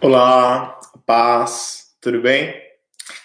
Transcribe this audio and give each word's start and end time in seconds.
Olá, 0.00 0.78
paz, 1.04 1.96
tudo 2.00 2.20
bem? 2.20 2.54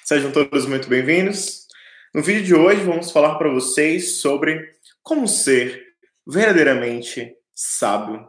Sejam 0.03 0.31
todos 0.31 0.65
muito 0.65 0.89
bem-vindos. 0.89 1.67
No 2.11 2.23
vídeo 2.23 2.43
de 2.43 2.55
hoje 2.55 2.83
vamos 2.83 3.11
falar 3.11 3.35
para 3.35 3.51
vocês 3.51 4.17
sobre 4.17 4.71
como 5.03 5.27
ser 5.27 5.83
verdadeiramente 6.25 7.35
sábio. 7.53 8.27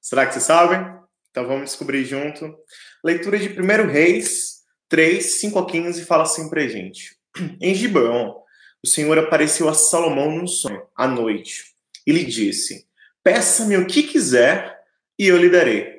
Será 0.00 0.26
que 0.26 0.32
vocês 0.32 0.46
sabem? 0.46 0.84
Então 1.30 1.46
vamos 1.46 1.70
descobrir 1.70 2.04
junto. 2.04 2.56
Leitura 3.04 3.38
de 3.38 3.48
1 3.48 3.86
Reis 3.86 4.62
3, 4.88 5.24
5 5.24 5.56
a 5.56 5.66
15 5.66 6.04
fala 6.06 6.24
assim 6.24 6.50
pra 6.50 6.66
gente. 6.66 7.16
Em 7.60 7.72
Gibeon, 7.72 8.34
o 8.82 8.88
Senhor 8.88 9.16
apareceu 9.16 9.68
a 9.68 9.74
Salomão 9.74 10.28
num 10.32 10.48
sonho, 10.48 10.82
à 10.96 11.06
noite, 11.06 11.74
e 12.04 12.12
lhe 12.12 12.24
disse: 12.24 12.88
Peça-me 13.22 13.76
o 13.76 13.86
que 13.86 14.02
quiser 14.02 14.76
e 15.16 15.28
eu 15.28 15.36
lhe 15.36 15.48
darei. 15.48 15.93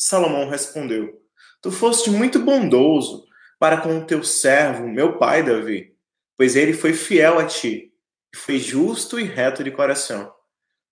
Salomão 0.00 0.48
respondeu: 0.48 1.20
Tu 1.60 1.70
foste 1.70 2.10
muito 2.10 2.38
bondoso 2.38 3.24
para 3.58 3.82
com 3.82 3.98
o 3.98 4.06
teu 4.06 4.24
servo, 4.24 4.88
meu 4.88 5.18
pai 5.18 5.42
Davi, 5.42 5.94
pois 6.38 6.56
ele 6.56 6.72
foi 6.72 6.94
fiel 6.94 7.38
a 7.38 7.44
ti, 7.44 7.92
e 8.32 8.36
foi 8.36 8.58
justo 8.58 9.20
e 9.20 9.24
reto 9.24 9.62
de 9.62 9.70
coração. 9.70 10.32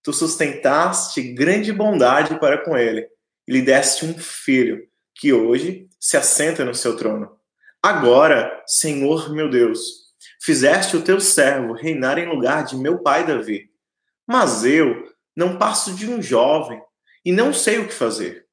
Tu 0.03 0.13
sustentaste 0.13 1.23
grande 1.23 1.73
bondade 1.73 2.39
para 2.39 2.63
com 2.63 2.77
ele, 2.77 3.09
e 3.47 3.53
lhe 3.53 3.63
deste 3.63 4.05
um 4.05 4.13
filho, 4.19 4.87
que 5.15 5.33
hoje 5.33 5.89
se 5.99 6.17
assenta 6.19 6.65
no 6.65 6.75
seu 6.75 6.95
trono. 6.95 7.31
Agora, 7.83 8.63
Senhor 8.67 9.33
meu 9.33 9.49
Deus, 9.49 9.81
fizeste 10.43 10.97
o 10.97 11.03
teu 11.03 11.19
servo 11.19 11.73
reinar 11.73 12.19
em 12.19 12.29
lugar 12.29 12.65
de 12.65 12.77
meu 12.77 12.99
pai 12.99 13.27
Davi. 13.27 13.71
Mas 14.27 14.65
eu 14.65 15.11
não 15.35 15.57
passo 15.57 15.95
de 15.95 16.07
um 16.07 16.21
jovem 16.21 16.81
e 17.25 17.33
não 17.33 17.55
sei 17.55 17.79
o 17.79 17.89
que 17.89 17.95
fazer. 17.95 18.48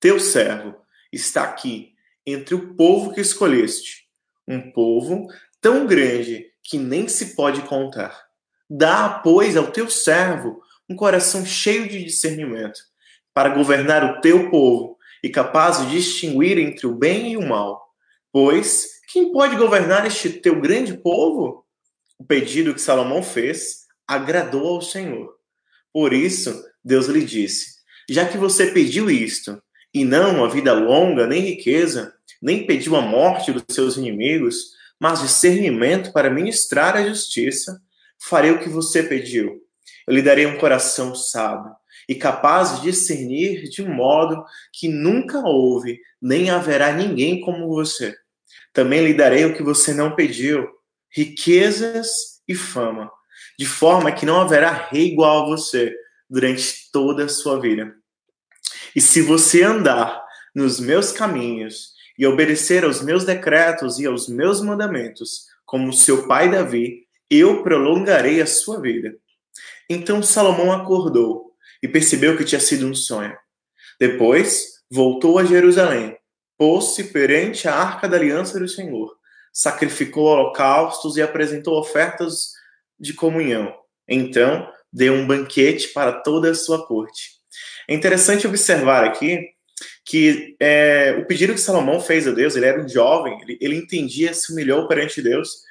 Teu 0.00 0.20
servo 0.20 0.76
está 1.12 1.42
aqui 1.42 1.94
entre 2.24 2.54
o 2.54 2.74
povo 2.74 3.12
que 3.12 3.20
escolheste, 3.20 4.06
um 4.46 4.70
povo 4.70 5.26
tão 5.60 5.86
grande 5.86 6.46
que 6.62 6.78
nem 6.78 7.08
se 7.08 7.34
pode 7.34 7.62
contar. 7.62 8.26
Dá, 8.70 9.08
pois, 9.08 9.56
ao 9.56 9.72
teu 9.72 9.90
servo 9.90 10.62
um 10.88 10.94
coração 10.94 11.44
cheio 11.44 11.88
de 11.88 12.04
discernimento, 12.04 12.80
para 13.34 13.48
governar 13.48 14.04
o 14.04 14.20
teu 14.20 14.50
povo 14.50 14.96
e 15.22 15.28
capaz 15.28 15.80
de 15.80 15.90
distinguir 15.90 16.58
entre 16.58 16.86
o 16.86 16.94
bem 16.94 17.32
e 17.32 17.36
o 17.36 17.46
mal. 17.46 17.92
Pois 18.30 19.00
quem 19.08 19.32
pode 19.32 19.56
governar 19.56 20.06
este 20.06 20.30
teu 20.30 20.60
grande 20.60 20.96
povo? 20.96 21.66
O 22.18 22.24
pedido 22.24 22.74
que 22.74 22.80
Salomão 22.80 23.22
fez 23.22 23.86
agradou 24.06 24.74
ao 24.76 24.82
Senhor. 24.82 25.34
Por 25.92 26.12
isso, 26.12 26.62
Deus 26.84 27.06
lhe 27.06 27.24
disse: 27.24 27.78
Já 28.08 28.26
que 28.28 28.38
você 28.38 28.70
pediu 28.70 29.10
isto, 29.10 29.60
e 29.92 30.04
não 30.04 30.44
a 30.44 30.48
vida 30.48 30.72
longa, 30.72 31.26
nem 31.26 31.40
riqueza, 31.40 32.14
nem 32.40 32.66
pediu 32.66 32.96
a 32.96 33.00
morte 33.00 33.52
dos 33.52 33.64
seus 33.70 33.96
inimigos, 33.96 34.72
mas 34.98 35.20
discernimento 35.20 36.12
para 36.12 36.30
ministrar 36.30 36.96
a 36.96 37.06
justiça, 37.06 37.80
farei 38.18 38.50
o 38.50 38.60
que 38.60 38.68
você 38.68 39.02
pediu. 39.02 39.60
Eu 40.06 40.14
lhe 40.14 40.22
darei 40.22 40.46
um 40.46 40.58
coração 40.58 41.14
sábio 41.14 41.72
e 42.08 42.14
capaz 42.14 42.76
de 42.76 42.90
discernir 42.90 43.68
de 43.68 43.82
modo 43.82 44.42
que 44.72 44.88
nunca 44.88 45.40
houve, 45.40 46.00
nem 46.20 46.50
haverá 46.50 46.92
ninguém 46.92 47.40
como 47.40 47.68
você. 47.68 48.14
Também 48.72 49.04
lhe 49.04 49.14
darei 49.14 49.44
o 49.44 49.54
que 49.54 49.62
você 49.62 49.92
não 49.92 50.14
pediu, 50.14 50.66
riquezas 51.10 52.08
e 52.46 52.54
fama, 52.54 53.10
de 53.58 53.66
forma 53.66 54.12
que 54.12 54.24
não 54.24 54.40
haverá 54.40 54.88
rei 54.90 55.08
igual 55.08 55.42
a 55.42 55.46
você 55.46 55.94
durante 56.28 56.90
toda 56.90 57.24
a 57.24 57.28
sua 57.28 57.60
vida. 57.60 57.94
E 58.98 59.00
se 59.00 59.22
você 59.22 59.62
andar 59.62 60.24
nos 60.52 60.80
meus 60.80 61.12
caminhos 61.12 61.92
e 62.18 62.26
obedecer 62.26 62.84
aos 62.84 63.00
meus 63.00 63.24
decretos 63.24 64.00
e 64.00 64.06
aos 64.06 64.26
meus 64.28 64.60
mandamentos, 64.60 65.46
como 65.64 65.92
seu 65.92 66.26
pai 66.26 66.50
Davi, 66.50 67.06
eu 67.30 67.62
prolongarei 67.62 68.42
a 68.42 68.46
sua 68.46 68.80
vida. 68.80 69.14
Então 69.88 70.20
Salomão 70.20 70.72
acordou 70.72 71.52
e 71.80 71.86
percebeu 71.86 72.36
que 72.36 72.44
tinha 72.44 72.60
sido 72.60 72.88
um 72.88 72.94
sonho. 72.94 73.36
Depois 74.00 74.82
voltou 74.90 75.38
a 75.38 75.44
Jerusalém, 75.44 76.18
pôs-se 76.56 77.04
perante 77.04 77.68
a 77.68 77.76
arca 77.76 78.08
da 78.08 78.16
aliança 78.16 78.58
do 78.58 78.66
Senhor, 78.66 79.16
sacrificou 79.52 80.24
holocaustos 80.24 81.16
e 81.16 81.22
apresentou 81.22 81.78
ofertas 81.78 82.50
de 82.98 83.14
comunhão. 83.14 83.72
Então 84.08 84.68
deu 84.92 85.14
um 85.14 85.24
banquete 85.24 85.90
para 85.90 86.10
toda 86.20 86.50
a 86.50 86.54
sua 86.56 86.84
corte 86.84 87.37
é 87.88 87.94
interessante 87.94 88.46
observar 88.46 89.04
aqui 89.04 89.48
que 90.04 90.56
é, 90.60 91.16
o 91.18 91.26
pedido 91.26 91.54
que 91.54 91.60
Salomão 91.60 92.00
fez 92.00 92.26
a 92.26 92.30
Deus, 92.30 92.54
ele 92.54 92.66
era 92.66 92.82
um 92.82 92.88
jovem, 92.88 93.38
ele, 93.42 93.58
ele 93.60 93.76
entendia, 93.76 94.32
se 94.34 94.52
humilhou 94.52 94.86
perante 94.88 95.22
Deus, 95.22 95.62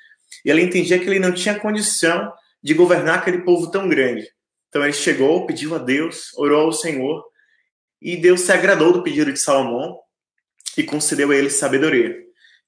e 0.44 0.50
ele 0.50 0.62
entendia 0.62 1.00
que 1.00 1.06
ele 1.06 1.20
não 1.20 1.32
tinha 1.32 1.60
condição 1.60 2.32
de 2.62 2.74
governar 2.74 3.20
aquele 3.20 3.40
povo 3.40 3.72
tão 3.72 3.88
grande. 3.88 4.28
Então 4.70 4.84
ele 4.84 4.94
chegou, 4.94 5.46
pediu 5.46 5.76
a 5.76 5.78
Deus, 5.78 6.34
orou 6.36 6.62
ao 6.62 6.72
Senhor, 6.72 7.24
e 8.02 8.16
Deus 8.16 8.42
se 8.42 8.52
agradou 8.52 8.94
do 8.94 9.04
pedido 9.04 9.32
de 9.32 9.40
Salomão 9.40 10.00
e 10.78 10.84
concedeu 10.84 11.32
a 11.32 11.36
ele 11.36 11.50
sabedoria. 11.50 12.16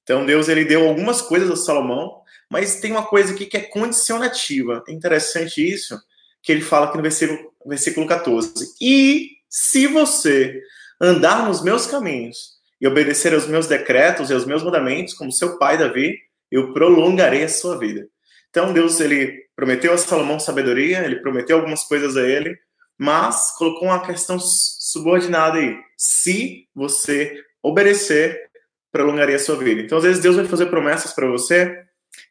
Então 0.02 0.26
Deus 0.26 0.48
ele 0.48 0.64
deu 0.64 0.88
algumas 0.88 1.20
coisas 1.22 1.50
a 1.50 1.56
Salomão, 1.56 2.20
mas 2.50 2.80
tem 2.80 2.90
uma 2.90 3.06
coisa 3.06 3.32
aqui 3.32 3.46
que 3.46 3.56
é 3.56 3.60
condicionativa. 3.60 4.82
É 4.88 4.92
interessante 4.92 5.60
isso, 5.60 5.96
que 6.42 6.50
ele 6.50 6.62
fala 6.62 6.86
aqui 6.86 6.96
no 6.96 7.02
versículo, 7.02 7.52
versículo 7.64 8.06
14. 8.06 8.74
E 8.80 9.39
se 9.50 9.88
você 9.88 10.62
andar 11.00 11.46
nos 11.46 11.60
meus 11.62 11.86
caminhos 11.86 12.60
e 12.80 12.86
obedecer 12.86 13.34
aos 13.34 13.48
meus 13.48 13.66
decretos 13.66 14.30
e 14.30 14.32
aos 14.32 14.46
meus 14.46 14.62
mandamentos, 14.62 15.12
como 15.12 15.32
seu 15.32 15.58
pai 15.58 15.76
Davi, 15.76 16.16
eu 16.50 16.72
prolongarei 16.72 17.42
a 17.42 17.48
sua 17.48 17.76
vida. 17.76 18.08
Então 18.48 18.72
Deus 18.72 19.00
ele 19.00 19.44
prometeu 19.56 19.92
a 19.92 19.98
Salomão 19.98 20.38
sabedoria, 20.38 21.04
ele 21.04 21.16
prometeu 21.20 21.56
algumas 21.56 21.84
coisas 21.84 22.16
a 22.16 22.22
ele, 22.22 22.56
mas 22.96 23.56
colocou 23.56 23.88
uma 23.88 24.06
questão 24.06 24.38
subordinada 24.38 25.58
aí. 25.58 25.76
Se 25.96 26.68
você 26.74 27.42
obedecer, 27.62 28.48
prolongaria 28.92 29.36
a 29.36 29.40
sua 29.40 29.56
vida. 29.56 29.80
Então 29.80 29.98
às 29.98 30.04
vezes 30.04 30.22
Deus 30.22 30.36
vai 30.36 30.44
fazer 30.44 30.66
promessas 30.66 31.12
para 31.12 31.26
você 31.26 31.84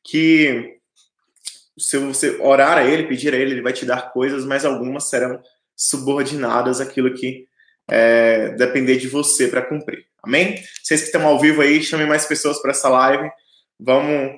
que 0.03 0.79
se 1.77 1.97
você 1.97 2.37
orar 2.41 2.77
a 2.77 2.83
ele, 2.83 3.07
pedir 3.07 3.33
a 3.33 3.37
ele, 3.37 3.51
ele 3.51 3.61
vai 3.61 3.73
te 3.73 3.85
dar 3.85 4.11
coisas, 4.11 4.45
mas 4.45 4.65
algumas 4.65 5.09
serão 5.09 5.41
subordinadas 5.79 6.81
àquilo 6.81 7.13
que 7.13 7.47
é, 7.89 8.49
depender 8.49 8.97
de 8.97 9.07
você 9.07 9.47
para 9.47 9.61
cumprir. 9.61 10.05
Amém? 10.21 10.61
Vocês 10.83 10.99
que 10.99 11.07
estão 11.07 11.25
ao 11.25 11.39
vivo 11.39 11.61
aí, 11.61 11.81
chamem 11.81 12.05
mais 12.05 12.25
pessoas 12.25 12.61
para 12.61 12.71
essa 12.71 12.89
live. 12.89 13.29
Vamos, 13.79 14.35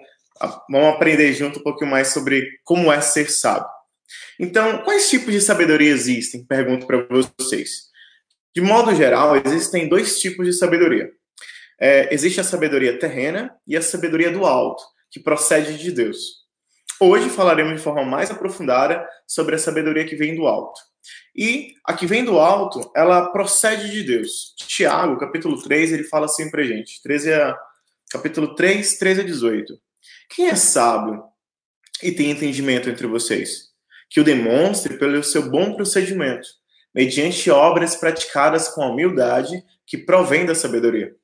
vamos 0.70 0.96
aprender 0.96 1.34
junto 1.34 1.60
um 1.60 1.64
pouquinho 1.64 1.90
mais 1.90 2.10
sobre 2.10 2.60
como 2.64 2.94
é 2.94 3.02
ser 3.02 3.32
sábio. 3.32 3.68
Então, 4.40 4.84
quais 4.84 5.10
tipos 5.10 5.34
de 5.34 5.42
sabedoria 5.42 5.90
existem? 5.90 6.46
Pergunto 6.46 6.86
para 6.86 7.08
vocês. 7.10 7.90
De 8.54 8.62
modo 8.62 8.94
geral, 8.94 9.36
existem 9.36 9.90
dois 9.90 10.20
tipos 10.20 10.46
de 10.46 10.54
sabedoria. 10.54 11.10
É, 11.80 12.14
existe 12.14 12.40
a 12.40 12.44
sabedoria 12.44 13.00
terrena 13.00 13.56
e 13.66 13.76
a 13.76 13.82
sabedoria 13.82 14.32
do 14.32 14.46
alto, 14.46 14.84
que 15.10 15.20
procede 15.20 15.78
de 15.78 15.92
Deus. 15.92 16.41
Hoje 17.04 17.32
falaremos 17.32 17.78
de 17.78 17.82
forma 17.82 18.06
mais 18.06 18.30
aprofundada 18.30 19.04
sobre 19.26 19.56
a 19.56 19.58
sabedoria 19.58 20.06
que 20.06 20.16
vem 20.16 20.36
do 20.36 20.46
alto. 20.46 20.80
E 21.36 21.74
a 21.84 21.96
que 21.96 22.06
vem 22.06 22.24
do 22.24 22.38
alto, 22.38 22.92
ela 22.96 23.32
procede 23.32 23.90
de 23.90 24.04
Deus. 24.04 24.54
Tiago, 24.68 25.18
capítulo 25.18 25.60
3, 25.60 25.94
ele 25.94 26.04
fala 26.04 26.26
assim 26.26 26.52
pra 26.52 26.62
gente. 26.62 27.02
13 27.02 27.34
a, 27.34 27.58
capítulo 28.12 28.54
3, 28.54 29.00
13 29.00 29.22
a 29.22 29.24
18. 29.24 29.82
Quem 30.30 30.50
é 30.50 30.56
sábio 30.56 31.24
e 32.04 32.12
tem 32.12 32.30
entendimento 32.30 32.88
entre 32.88 33.08
vocês? 33.08 33.70
Que 34.08 34.22
o 34.22 34.24
demonstre 34.24 34.96
pelo 35.00 35.24
seu 35.24 35.50
bom 35.50 35.74
procedimento, 35.74 36.48
mediante 36.94 37.50
obras 37.50 37.96
praticadas 37.96 38.68
com 38.68 38.84
a 38.84 38.90
humildade 38.92 39.66
que 39.88 39.98
provém 39.98 40.46
da 40.46 40.54
sabedoria. 40.54 41.16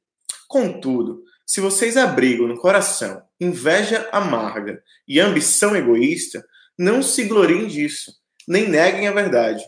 Contudo, 0.47 1.21
se 1.45 1.61
vocês 1.61 1.97
abrigam 1.97 2.47
no 2.47 2.59
coração 2.59 3.26
inveja 3.39 4.07
amarga 4.11 4.81
e 5.07 5.19
ambição 5.19 5.75
egoísta, 5.75 6.45
não 6.77 7.01
se 7.01 7.25
gloriem 7.25 7.67
disso, 7.67 8.11
nem 8.47 8.67
neguem 8.67 9.07
a 9.07 9.11
verdade. 9.11 9.63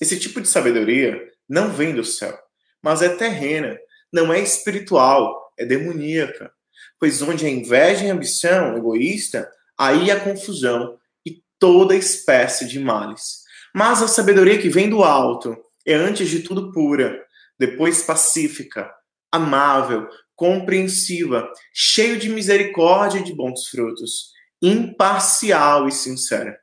Esse 0.00 0.18
tipo 0.18 0.40
de 0.40 0.48
sabedoria 0.48 1.20
não 1.48 1.70
vem 1.70 1.94
do 1.94 2.04
céu, 2.04 2.36
mas 2.82 3.02
é 3.02 3.08
terrena, 3.08 3.78
não 4.12 4.32
é 4.32 4.40
espiritual, 4.40 5.52
é 5.58 5.64
demoníaca. 5.64 6.52
Pois 6.98 7.20
onde 7.22 7.46
a 7.46 7.50
inveja 7.50 8.04
e 8.04 8.10
ambição 8.10 8.76
egoísta, 8.76 9.50
aí 9.78 10.10
a 10.10 10.20
confusão 10.20 10.98
e 11.24 11.42
toda 11.58 11.94
espécie 11.94 12.66
de 12.66 12.78
males. 12.78 13.44
Mas 13.74 14.02
a 14.02 14.08
sabedoria 14.08 14.58
que 14.58 14.68
vem 14.68 14.88
do 14.88 15.04
alto 15.04 15.56
é 15.86 15.94
antes 15.94 16.28
de 16.28 16.40
tudo 16.40 16.72
pura, 16.72 17.22
depois 17.58 18.02
pacífica, 18.02 18.90
amável, 19.30 20.08
compreensiva, 20.36 21.50
cheio 21.72 22.18
de 22.18 22.28
misericórdia 22.28 23.18
e 23.18 23.24
de 23.24 23.34
bons 23.34 23.66
frutos, 23.66 24.32
imparcial 24.62 25.88
e 25.88 25.92
sincera. 25.92 26.58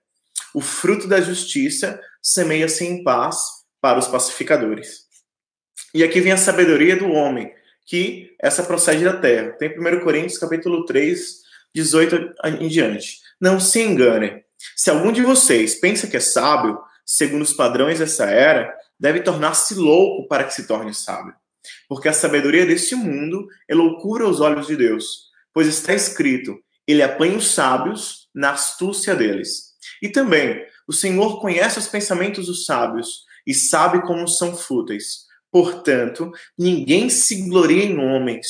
O 0.54 0.62
fruto 0.62 1.08
da 1.08 1.20
justiça 1.20 2.00
semeia-se 2.22 2.86
em 2.86 3.04
paz 3.04 3.38
para 3.82 4.00
os 4.00 4.08
pacificadores. 4.08 5.04
E 5.94 6.04
aqui 6.04 6.22
vem 6.22 6.32
a 6.32 6.38
sabedoria 6.38 6.96
do 6.96 7.12
homem, 7.12 7.52
que 7.86 8.36
essa 8.40 8.64
procede 8.64 9.04
da 9.04 9.18
terra. 9.18 9.52
Tem 9.54 9.78
1 9.78 10.04
Coríntios 10.04 10.38
capítulo 10.38 10.86
3, 10.86 11.42
18 11.76 12.36
em 12.62 12.68
diante. 12.68 13.20
Não 13.42 13.60
se 13.60 13.82
engane. 13.82 14.44
Se 14.76 14.90
algum 14.90 15.12
de 15.12 15.22
vocês 15.22 15.76
pensa 15.76 16.08
que 16.08 16.16
é 16.16 16.20
sábio, 16.20 16.80
segundo 17.06 17.42
os 17.42 17.54
padrões 17.54 18.00
dessa 18.00 18.26
era, 18.26 18.74
deve 19.00 19.22
tornar-se 19.22 19.76
louco 19.76 20.28
para 20.28 20.46
que 20.46 20.54
se 20.54 20.66
torne 20.66 20.94
sábio. 20.94 21.36
Porque 21.88 22.10
a 22.10 22.14
sabedoria 22.14 22.66
deste 22.66 22.96
mundo 22.96 23.48
é 23.68 23.76
loucura 23.76 24.26
aos 24.26 24.40
olhos 24.40 24.68
de 24.68 24.76
Deus, 24.76 25.30
pois 25.54 25.68
está 25.68 25.94
escrito: 25.94 26.58
Ele 26.88 27.02
apanha 27.02 27.38
os 27.38 27.52
sábios 27.52 28.28
na 28.34 28.52
astúcia 28.52 29.16
deles. 29.16 29.74
E 30.02 30.10
também, 30.10 30.66
o 30.88 30.94
Senhor 30.94 31.40
conhece 31.40 31.80
os 31.80 31.88
pensamentos 31.88 32.48
dos 32.48 32.66
sábios 32.66 33.24
e 33.46 33.54
sabe 33.54 34.02
como 34.02 34.28
são 34.28 34.56
fúteis. 34.56 35.26
Portanto, 35.52 36.32
ninguém 36.58 37.10
se 37.10 37.48
glorie 37.48 37.84
em 37.84 38.00
homens, 38.00 38.48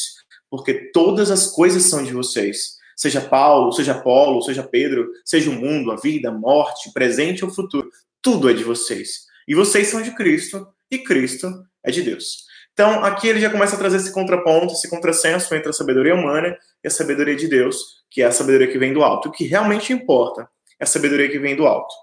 porque 0.49 0.91
todas 0.91 1.29
as 1.29 1.47
coisas 1.47 1.83
são 1.83 2.03
de 2.03 2.13
vocês. 2.13 2.77
Seja 2.95 3.19
Paulo, 3.19 3.71
seja 3.73 3.93
Apolo, 3.93 4.41
seja 4.41 4.63
Pedro, 4.63 5.09
seja 5.25 5.49
o 5.49 5.53
mundo, 5.53 5.91
a 5.91 5.95
vida, 5.95 6.29
a 6.29 6.31
morte, 6.31 6.93
presente 6.93 7.43
ou 7.43 7.51
futuro, 7.51 7.89
tudo 8.21 8.49
é 8.49 8.53
de 8.53 8.63
vocês. 8.63 9.25
E 9.47 9.53
vocês 9.53 9.87
são 9.87 10.01
de 10.01 10.15
Cristo, 10.15 10.65
e 10.89 10.99
Cristo 10.99 11.51
é 11.83 11.91
de 11.91 12.01
Deus. 12.01 12.45
Então, 12.73 13.03
aqui 13.03 13.27
ele 13.27 13.39
já 13.39 13.49
começa 13.49 13.75
a 13.75 13.79
trazer 13.79 13.97
esse 13.97 14.11
contraponto, 14.11 14.73
esse 14.73 14.89
contrassenso 14.89 15.53
entre 15.53 15.69
a 15.69 15.73
sabedoria 15.73 16.15
humana 16.15 16.57
e 16.83 16.87
a 16.87 16.91
sabedoria 16.91 17.35
de 17.35 17.47
Deus, 17.47 18.03
que 18.09 18.21
é 18.21 18.25
a 18.25 18.31
sabedoria 18.31 18.67
que 18.67 18.79
vem 18.79 18.93
do 18.93 19.03
alto. 19.03 19.29
O 19.29 19.31
que 19.31 19.45
realmente 19.45 19.93
importa 19.93 20.49
é 20.79 20.83
a 20.83 20.87
sabedoria 20.87 21.29
que 21.29 21.37
vem 21.37 21.55
do 21.55 21.67
alto. 21.67 21.93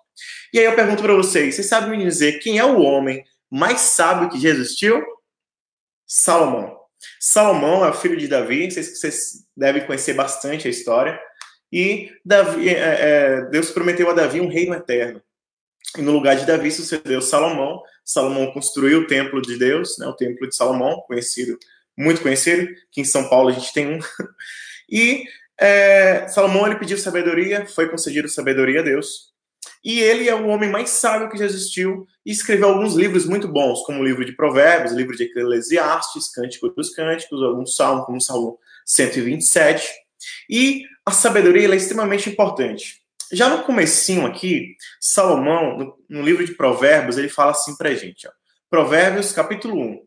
E 0.52 0.58
aí 0.58 0.64
eu 0.64 0.75
pergunto 0.75 1.02
para 1.02 1.14
vocês, 1.14 1.55
vocês 1.55 1.67
sabem 1.67 1.99
me 1.99 2.05
dizer 2.05 2.38
quem 2.38 2.58
é 2.58 2.64
o 2.64 2.81
homem 2.81 3.25
mais 3.50 3.81
sábio 3.81 4.28
que 4.28 4.40
já 4.40 4.49
existiu? 4.49 5.05
Salomão. 6.06 6.78
Salomão 7.19 7.84
é 7.84 7.90
o 7.90 7.94
filho 7.94 8.16
de 8.16 8.28
Davi, 8.28 8.70
vocês, 8.70 8.99
vocês 8.99 9.46
devem 9.56 9.84
conhecer 9.87 10.14
bastante 10.14 10.69
a 10.69 10.70
história. 10.70 11.20
E 11.73 12.12
Davi, 12.25 12.69
é, 12.69 12.73
é, 12.78 13.43
Deus 13.43 13.70
prometeu 13.70 14.08
a 14.11 14.12
Davi 14.12 14.40
um 14.40 14.49
reino 14.49 14.75
eterno. 14.75 15.23
E 15.98 16.02
no 16.02 16.12
lugar 16.12 16.37
de 16.37 16.46
Davi 16.46 16.70
sucedeu 16.70 17.20
Salomão. 17.20 17.82
Salomão 18.04 18.52
construiu 18.52 19.00
o 19.00 19.06
templo 19.06 19.40
de 19.40 19.58
Deus, 19.58 19.98
né, 19.98 20.06
o 20.06 20.14
templo 20.14 20.48
de 20.48 20.54
Salomão, 20.54 21.00
conhecido, 21.06 21.58
muito 21.96 22.22
conhecido, 22.22 22.69
que 22.90 23.00
em 23.00 23.04
São 23.04 23.28
Paulo 23.28 23.48
a 23.48 23.52
gente 23.52 23.72
tem 23.72 23.87
um. 23.87 23.98
E 24.92 25.22
é, 25.56 26.26
Salomão 26.26 26.66
ele 26.66 26.75
pediu 26.75 26.98
sabedoria, 26.98 27.64
foi 27.64 27.88
concedido 27.88 28.28
sabedoria 28.28 28.81
a 28.81 28.82
Deus. 28.82 29.31
E 29.84 30.00
ele 30.00 30.28
é 30.28 30.34
o 30.34 30.48
homem 30.48 30.69
mais 30.69 30.90
sábio 30.90 31.31
que 31.31 31.38
já 31.38 31.44
existiu 31.44 32.06
e 32.26 32.32
escreveu 32.32 32.69
alguns 32.69 32.94
livros 32.94 33.25
muito 33.25 33.46
bons, 33.46 33.82
como 33.82 34.00
o 34.00 34.04
livro 34.04 34.25
de 34.25 34.32
Provérbios, 34.32 34.92
o 34.92 34.96
livro 34.96 35.16
de 35.16 35.25
Eclesiastes, 35.25 36.32
Cântico 36.32 36.69
dos 36.70 36.90
Cânticos, 36.90 37.42
alguns 37.42 37.76
salmos, 37.76 38.04
como 38.04 38.19
o 38.19 38.20
Salmo 38.20 38.58
127. 38.84 39.88
E 40.50 40.84
a 41.06 41.12
sabedoria 41.12 41.69
é 41.69 41.76
extremamente 41.76 42.28
importante. 42.28 43.00
Já 43.32 43.49
no 43.49 43.62
comecinho 43.62 44.27
aqui, 44.27 44.77
Salomão, 45.00 45.79
no, 45.79 45.99
no, 46.09 46.23
livro 46.23 46.44
de 46.44 46.55
Provérbios, 46.55 47.17
ele 47.17 47.29
fala 47.29 47.53
assim 47.53 47.77
pra 47.77 47.94
gente, 47.94 48.27
ó. 48.27 48.31
Provérbios, 48.69 49.32
capítulo 49.32 49.81
1. 49.81 50.00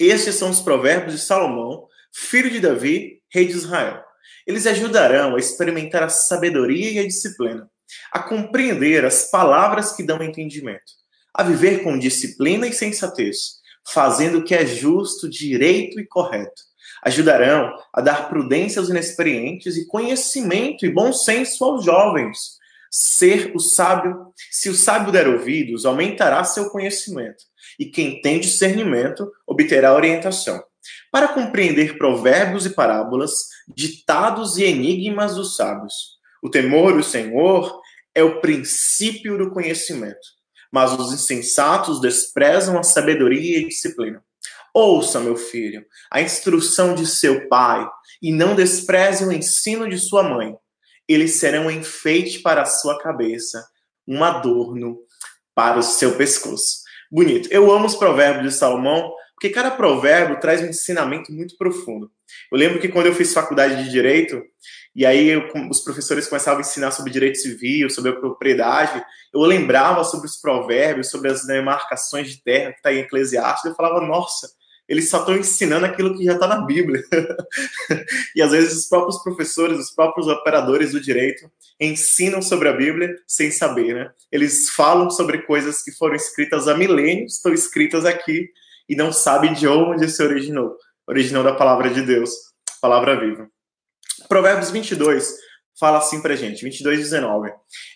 Estes 0.00 0.34
são 0.34 0.50
os 0.50 0.60
provérbios 0.60 1.14
de 1.14 1.20
Salomão, 1.20 1.86
filho 2.12 2.50
de 2.50 2.60
Davi, 2.60 3.22
rei 3.30 3.46
de 3.46 3.52
Israel. 3.52 4.02
Eles 4.46 4.66
ajudarão 4.66 5.34
a 5.34 5.38
experimentar 5.38 6.02
a 6.02 6.08
sabedoria 6.08 6.92
e 6.92 6.98
a 6.98 7.06
disciplina, 7.06 7.70
a 8.12 8.20
compreender 8.20 9.04
as 9.04 9.30
palavras 9.30 9.92
que 9.92 10.02
dão 10.02 10.22
entendimento, 10.22 10.92
a 11.34 11.42
viver 11.42 11.82
com 11.82 11.98
disciplina 11.98 12.66
e 12.66 12.72
sensatez, 12.72 13.60
fazendo 13.86 14.38
o 14.38 14.44
que 14.44 14.54
é 14.54 14.66
justo, 14.66 15.28
direito 15.28 15.98
e 15.98 16.06
correto 16.06 16.65
ajudarão 17.06 17.72
a 17.92 18.00
dar 18.00 18.28
prudência 18.28 18.80
aos 18.80 18.90
inexperientes 18.90 19.76
e 19.76 19.86
conhecimento 19.86 20.84
e 20.84 20.90
bom 20.90 21.12
senso 21.12 21.64
aos 21.64 21.84
jovens. 21.84 22.56
Ser 22.90 23.52
o 23.54 23.60
sábio, 23.60 24.32
se 24.50 24.68
o 24.68 24.74
sábio 24.74 25.12
der 25.12 25.28
ouvidos, 25.28 25.86
aumentará 25.86 26.42
seu 26.42 26.68
conhecimento, 26.68 27.44
e 27.78 27.86
quem 27.86 28.20
tem 28.20 28.40
discernimento 28.40 29.30
obterá 29.46 29.94
orientação. 29.94 30.60
Para 31.12 31.28
compreender 31.28 31.96
provérbios 31.96 32.66
e 32.66 32.70
parábolas, 32.70 33.32
ditados 33.68 34.56
e 34.56 34.64
enigmas 34.64 35.36
dos 35.36 35.56
sábios. 35.56 36.16
O 36.42 36.50
temor 36.50 36.96
do 36.96 37.04
Senhor 37.04 37.80
é 38.14 38.22
o 38.22 38.40
princípio 38.40 39.38
do 39.38 39.50
conhecimento, 39.50 40.26
mas 40.72 40.92
os 40.92 41.12
insensatos 41.12 42.00
desprezam 42.00 42.78
a 42.78 42.82
sabedoria 42.82 43.58
e 43.58 43.68
disciplina. 43.68 44.25
Ouça, 44.78 45.18
meu 45.20 45.36
filho, 45.36 45.86
a 46.12 46.20
instrução 46.20 46.94
de 46.94 47.06
seu 47.06 47.48
pai 47.48 47.88
e 48.20 48.30
não 48.30 48.54
despreze 48.54 49.24
o 49.24 49.32
ensino 49.32 49.88
de 49.88 49.96
sua 49.96 50.22
mãe. 50.22 50.54
Eles 51.08 51.36
serão 51.36 51.68
um 51.68 51.70
enfeite 51.70 52.40
para 52.40 52.60
a 52.60 52.66
sua 52.66 52.98
cabeça, 52.98 53.66
um 54.06 54.22
adorno 54.22 54.98
para 55.54 55.78
o 55.78 55.82
seu 55.82 56.16
pescoço. 56.16 56.80
Bonito. 57.10 57.48
Eu 57.50 57.72
amo 57.72 57.86
os 57.86 57.94
provérbios 57.94 58.52
de 58.52 58.58
Salomão, 58.58 59.14
porque 59.34 59.48
cada 59.48 59.70
provérbio 59.70 60.38
traz 60.40 60.60
um 60.60 60.66
ensinamento 60.66 61.32
muito 61.32 61.56
profundo. 61.56 62.10
Eu 62.52 62.58
lembro 62.58 62.78
que 62.78 62.90
quando 62.90 63.06
eu 63.06 63.14
fiz 63.14 63.32
faculdade 63.32 63.82
de 63.82 63.90
direito, 63.90 64.42
e 64.94 65.06
aí 65.06 65.26
eu, 65.26 65.50
os 65.70 65.80
professores 65.80 66.28
começavam 66.28 66.58
a 66.58 66.60
ensinar 66.60 66.90
sobre 66.90 67.10
direito 67.10 67.38
civil, 67.38 67.88
sobre 67.88 68.10
a 68.10 68.16
propriedade, 68.16 69.02
eu 69.32 69.40
lembrava 69.40 70.04
sobre 70.04 70.26
os 70.26 70.36
provérbios, 70.36 71.08
sobre 71.08 71.30
as 71.30 71.46
demarcações 71.46 72.28
de 72.28 72.42
terra 72.42 72.72
que 72.72 72.76
está 72.76 72.92
em 72.92 72.98
Eclesiastes, 72.98 73.64
eu 73.64 73.74
falava, 73.74 74.06
nossa, 74.06 74.54
eles 74.88 75.10
só 75.10 75.20
estão 75.20 75.36
ensinando 75.36 75.84
aquilo 75.84 76.16
que 76.16 76.24
já 76.24 76.34
está 76.34 76.46
na 76.46 76.64
Bíblia. 76.64 77.02
e 78.36 78.42
às 78.42 78.52
vezes 78.52 78.76
os 78.76 78.88
próprios 78.88 79.22
professores, 79.22 79.78
os 79.78 79.90
próprios 79.90 80.28
operadores 80.28 80.92
do 80.92 81.00
direito 81.00 81.50
ensinam 81.80 82.40
sobre 82.40 82.68
a 82.68 82.72
Bíblia 82.72 83.14
sem 83.26 83.50
saber, 83.50 83.94
né? 83.94 84.10
Eles 84.30 84.70
falam 84.70 85.10
sobre 85.10 85.42
coisas 85.42 85.82
que 85.82 85.92
foram 85.92 86.14
escritas 86.14 86.68
há 86.68 86.76
milênios, 86.76 87.36
estão 87.36 87.52
escritas 87.52 88.04
aqui 88.04 88.48
e 88.88 88.94
não 88.94 89.12
sabem 89.12 89.52
de 89.52 89.66
onde 89.66 90.08
se 90.08 90.22
originou. 90.22 90.76
Originou 91.08 91.42
da 91.42 91.54
palavra 91.54 91.90
de 91.90 92.02
Deus, 92.02 92.30
palavra 92.80 93.18
viva. 93.18 93.48
Provérbios 94.28 94.70
22 94.70 95.34
fala 95.78 95.98
assim 95.98 96.22
pra 96.22 96.36
gente, 96.36 96.64
22, 96.64 96.98
19. 96.98 97.50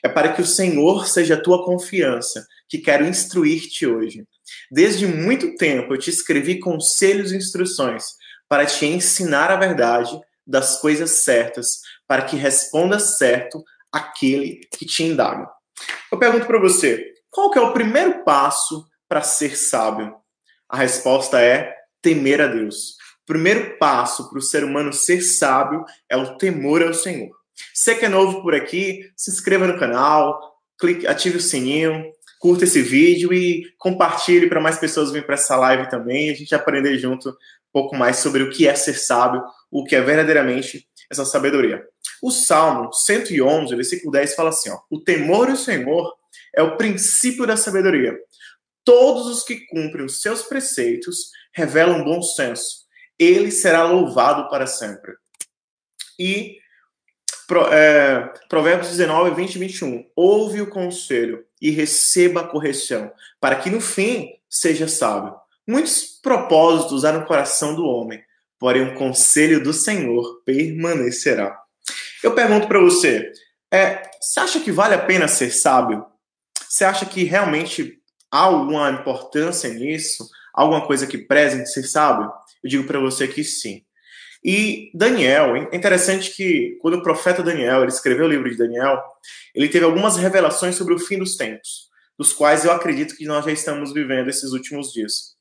É 0.05 0.09
para 0.09 0.33
que 0.33 0.43
o 0.43 0.47
Senhor 0.47 1.07
seja 1.07 1.35
a 1.35 1.41
tua 1.41 1.65
confiança, 1.65 2.47
que 2.69 2.79
quero 2.79 3.07
instruir-te 3.07 3.87
hoje. 3.87 4.25
Desde 4.71 5.07
muito 5.07 5.57
tempo 5.57 5.95
eu 5.95 5.99
te 5.99 6.11
escrevi 6.11 6.59
conselhos 6.59 7.33
e 7.33 7.37
instruções 7.37 8.05
para 8.49 8.67
te 8.67 8.87
ensinar 8.87 9.51
a 9.51 9.57
verdade 9.57 10.19
das 10.47 10.81
coisas 10.81 11.23
certas, 11.23 11.81
para 12.07 12.23
que 12.23 12.37
respondas 12.37 13.17
certo 13.17 13.63
aquele 13.93 14.61
que 14.77 14.85
te 14.85 15.05
indaga. 15.05 15.49
Eu 16.11 16.19
pergunto 16.19 16.47
para 16.47 16.59
você, 16.59 17.13
qual 17.31 17.51
que 17.51 17.59
é 17.59 17.63
o 17.63 17.73
primeiro 17.73 18.25
passo 18.25 18.85
para 19.09 19.23
ser 19.23 19.57
sábio? 19.57 20.15
A 20.69 20.77
resposta 20.77 21.41
é 21.41 21.75
temer 22.03 22.41
a 22.41 22.47
Deus. 22.47 22.97
O 23.23 23.27
primeiro 23.27 23.79
passo 23.79 24.29
para 24.29 24.39
o 24.39 24.43
ser 24.43 24.65
humano 24.65 24.93
ser 24.93 25.21
sábio 25.21 25.85
é 26.09 26.17
o 26.17 26.37
temor 26.37 26.83
ao 26.83 26.93
Senhor. 26.93 27.31
Você 27.73 27.95
que 27.95 28.07
é 28.07 28.09
novo 28.09 28.43
por 28.43 28.55
aqui, 28.55 29.09
se 29.17 29.31
inscreva 29.31 29.67
no 29.67 29.79
canal, 29.79 30.59
clique, 30.79 31.07
ative 31.07 31.37
o 31.37 31.41
sininho, 31.41 32.11
curta 32.41 32.65
esse 32.65 32.81
vídeo 32.81 33.33
e 33.35 33.71
compartilhe 33.79 34.49
para 34.49 34.63
mais 34.63 34.79
pessoas 34.79 35.13
virem 35.13 35.27
para 35.27 35.35
essa 35.35 35.55
live 35.57 35.91
também. 35.91 36.31
A 36.31 36.35
gente 36.35 36.55
aprender 36.55 36.99
junto 36.99 37.29
um 37.29 37.35
pouco 37.71 37.95
mais 37.95 38.17
sobre 38.17 38.43
o 38.43 38.51
que 38.51 38.67
é 38.67 38.75
ser 38.75 38.95
sábio, 38.95 39.45
o 39.71 39.85
que 39.85 39.95
é 39.95 40.01
verdadeiramente 40.01 40.89
essa 41.11 41.25
sabedoria. 41.27 41.87
O 42.23 42.31
Salmo 42.31 42.93
111, 42.93 43.77
versículo 43.77 44.11
10 44.11 44.35
fala 44.35 44.49
assim: 44.49 44.71
ó, 44.71 44.79
O 44.91 44.99
temor 44.99 45.51
do 45.51 45.57
Senhor 45.57 46.17
é 46.57 46.63
o 46.63 46.79
princípio 46.79 47.47
da 47.47 47.59
sabedoria. 47.59 48.19
Todos 48.85 49.27
os 49.27 49.45
que 49.45 49.67
cumprem 49.67 50.07
os 50.07 50.23
seus 50.23 50.43
preceitos 50.43 51.31
revelam 51.53 52.03
bom 52.03 52.23
senso. 52.23 52.87
Ele 53.19 53.51
será 53.51 53.85
louvado 53.85 54.49
para 54.49 54.67
sempre. 54.67 55.13
E 56.19 56.57
é, 57.71 58.33
Provérbios 58.49 58.89
19, 58.89 59.35
20 59.35 59.55
e 59.55 59.59
21. 59.59 60.11
Ouve 60.17 60.63
o 60.63 60.71
conselho 60.71 61.45
e 61.61 61.71
receba 61.71 62.41
a 62.41 62.47
correção, 62.47 63.13
para 63.41 63.57
que 63.57 63.71
no 63.71 63.81
fim 63.81 64.35
seja 64.49 64.89
sábio. 64.89 65.35
Muitos 65.67 66.19
propósitos 66.23 67.05
há 67.05 67.13
no 67.13 67.27
coração 67.27 67.75
do 67.75 67.85
homem, 67.85 68.23
porém 68.59 68.83
o 68.83 68.95
conselho 68.95 69.63
do 69.63 69.73
Senhor 69.73 70.43
permanecerá. 70.45 71.57
Eu 72.23 72.35
pergunto 72.35 72.67
para 72.67 72.81
você, 72.81 73.31
é, 73.71 74.03
você 74.21 74.41
acha 74.41 74.61
que 74.61 74.73
vale 74.73 74.95
a 74.95 75.05
pena 75.05 75.29
ser 75.29 75.51
sábio? 75.51 76.05
Você 76.69 76.85
acha 76.85 77.07
que 77.07 77.25
realmente 77.25 78.01
há 78.31 78.41
alguma 78.41 78.91
importância 78.91 79.71
nisso? 79.71 80.29
Alguma 80.53 80.87
coisa 80.87 81.07
que 81.07 81.19
preze 81.19 81.61
em 81.61 81.67
ser 81.67 81.85
sábio? 81.85 82.31
Eu 82.63 82.71
digo 82.71 82.85
para 82.85 82.99
você 82.99 83.27
que 83.27 83.43
sim. 83.43 83.83
E 84.43 84.91
Daniel, 84.95 85.55
é 85.55 85.77
interessante 85.77 86.35
que 86.35 86.79
quando 86.81 86.95
o 86.95 87.03
profeta 87.03 87.43
Daniel 87.43 87.83
ele 87.83 87.93
escreveu 87.93 88.25
o 88.25 88.29
livro 88.29 88.51
de 88.51 88.57
Daniel, 88.57 88.99
ele 89.55 89.69
teve 89.69 89.85
algumas 89.85 90.17
revelações 90.17 90.77
sobre 90.77 90.95
o 90.95 90.99
fim 90.99 91.19
dos 91.19 91.37
tempos, 91.37 91.89
dos 92.19 92.33
quais 92.33 92.65
eu 92.65 92.73
acredito 92.73 93.17
que 93.17 93.27
nós 93.27 93.45
já 93.45 93.53
estamos 93.53 93.93
vivendo 93.93 94.29
esses 94.29 94.53
últimos 94.53 94.93
dias. 94.93 95.37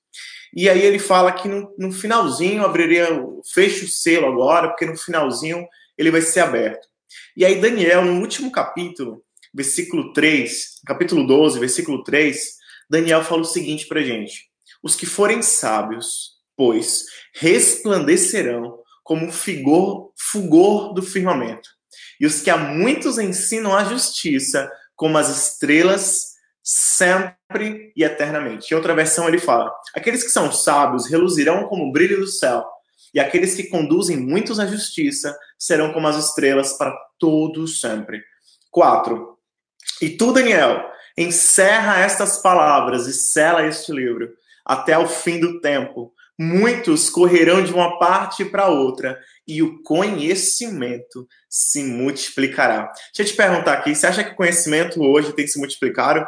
E 0.53 0.69
aí 0.69 0.81
ele 0.81 0.99
fala 0.99 1.31
que 1.31 1.47
no, 1.47 1.73
no 1.77 1.91
finalzinho 1.91 2.65
abriria, 2.65 3.07
fecha 3.53 3.85
o 3.85 3.87
selo 3.87 4.27
agora, 4.27 4.67
porque 4.67 4.85
no 4.85 4.97
finalzinho 4.97 5.65
ele 5.97 6.11
vai 6.11 6.21
ser 6.21 6.41
aberto. 6.41 6.87
E 7.37 7.45
aí 7.45 7.61
Daniel, 7.61 8.03
no 8.03 8.19
último 8.19 8.51
capítulo, 8.51 9.23
versículo 9.53 10.11
3, 10.11 10.81
capítulo 10.85 11.25
12, 11.25 11.59
versículo 11.59 12.03
3, 12.03 12.57
Daniel 12.89 13.23
fala 13.23 13.41
o 13.41 13.45
seguinte 13.45 13.87
pra 13.87 14.01
gente: 14.01 14.49
Os 14.83 14.95
que 14.95 15.05
forem 15.05 15.41
sábios, 15.41 16.37
pois, 16.57 17.05
resplandecerão 17.35 18.78
como 19.09 19.27
o 19.27 19.31
figor, 19.31 20.11
fulgor 20.15 20.93
do 20.93 21.01
firmamento. 21.01 21.67
E 22.21 22.27
os 22.27 22.41
que 22.41 22.49
a 22.51 22.55
muitos 22.55 23.17
ensinam 23.17 23.75
a 23.75 23.83
justiça, 23.83 24.71
como 24.95 25.17
as 25.17 25.35
estrelas, 25.35 26.35
sempre 26.61 27.91
e 27.95 28.03
eternamente. 28.03 28.71
Em 28.71 28.77
outra 28.77 28.93
versão 28.93 29.27
ele 29.27 29.39
fala: 29.39 29.73
Aqueles 29.95 30.23
que 30.23 30.29
são 30.29 30.51
sábios 30.51 31.09
reluzirão 31.09 31.67
como 31.67 31.85
o 31.85 31.91
brilho 31.91 32.19
do 32.19 32.27
céu, 32.27 32.63
e 33.11 33.19
aqueles 33.19 33.55
que 33.55 33.63
conduzem 33.63 34.15
muitos 34.15 34.59
à 34.59 34.67
justiça 34.67 35.35
serão 35.57 35.91
como 35.91 36.07
as 36.07 36.23
estrelas 36.23 36.73
para 36.73 36.95
todos 37.17 37.79
sempre. 37.79 38.21
4. 38.69 39.39
E 40.03 40.11
tu, 40.11 40.31
Daniel, 40.31 40.87
encerra 41.17 41.99
estas 41.99 42.39
palavras 42.43 43.07
e 43.07 43.13
sela 43.13 43.65
este 43.65 43.91
livro 43.91 44.31
até 44.69 44.95
o 44.99 45.07
fim 45.07 45.39
do 45.39 45.59
tempo. 45.59 46.13
Muitos 46.37 47.09
correrão 47.09 47.63
de 47.63 47.73
uma 47.73 47.97
parte 47.97 48.45
para 48.45 48.67
outra 48.67 49.19
e 49.47 49.63
o 49.63 49.81
conhecimento 49.81 51.27
se 51.49 51.83
multiplicará. 51.83 52.83
Deixa 53.15 53.21
eu 53.21 53.25
te 53.25 53.33
perguntar 53.33 53.73
aqui, 53.73 53.95
você 53.95 54.05
acha 54.05 54.23
que 54.23 54.33
o 54.33 54.35
conhecimento 54.35 55.01
hoje 55.01 55.33
tem 55.33 55.47
se 55.47 55.57
multiplicado? 55.57 56.23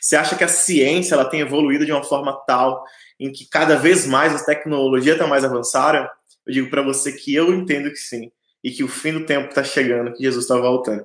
Você 0.00 0.16
acha 0.16 0.34
que 0.34 0.42
a 0.42 0.48
ciência 0.48 1.14
ela 1.14 1.26
tem 1.26 1.40
evoluído 1.40 1.84
de 1.84 1.92
uma 1.92 2.02
forma 2.02 2.32
tal 2.46 2.82
em 3.20 3.30
que 3.30 3.46
cada 3.46 3.76
vez 3.76 4.06
mais 4.06 4.34
a 4.34 4.42
tecnologia 4.42 5.12
está 5.12 5.26
mais 5.26 5.44
avançada? 5.44 6.10
Eu 6.46 6.54
digo 6.54 6.70
para 6.70 6.80
você 6.80 7.12
que 7.12 7.34
eu 7.34 7.52
entendo 7.52 7.90
que 7.90 7.98
sim 7.98 8.32
e 8.62 8.70
que 8.70 8.82
o 8.82 8.88
fim 8.88 9.12
do 9.12 9.26
tempo 9.26 9.50
está 9.50 9.62
chegando, 9.62 10.14
que 10.14 10.22
Jesus 10.22 10.46
está 10.46 10.56
voltando. 10.56 11.04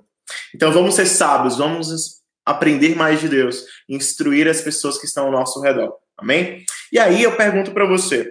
Então 0.56 0.72
vamos 0.72 0.96
ser 0.96 1.08
sábios, 1.08 1.58
vamos 1.58 2.20
aprender 2.46 2.96
mais 2.96 3.20
de 3.20 3.28
Deus, 3.28 3.66
instruir 3.90 4.48
as 4.48 4.62
pessoas 4.62 4.98
que 4.98 5.06
estão 5.06 5.26
ao 5.26 5.32
nosso 5.32 5.60
redor. 5.60 5.94
Amém? 6.20 6.66
E 6.92 7.00
aí 7.00 7.24
eu 7.24 7.36
pergunto 7.36 7.72
para 7.72 7.86
você, 7.86 8.30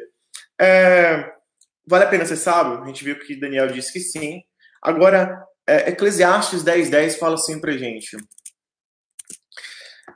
é, 0.61 1.33
vale 1.87 2.04
a 2.04 2.09
pena 2.09 2.26
ser 2.26 2.37
sábio? 2.37 2.83
A 2.83 2.87
gente 2.87 3.04
viu 3.04 3.18
que 3.18 3.38
Daniel 3.38 3.68
disse 3.68 3.92
que 3.92 4.00
sim. 4.00 4.42
Agora, 4.83 5.42
é, 5.66 5.90
Eclesiastes 5.90 6.62
10, 6.62 6.90
10 6.90 7.16
fala 7.18 7.35
assim 7.35 7.61
pra 7.61 7.73
gente. 7.73 8.16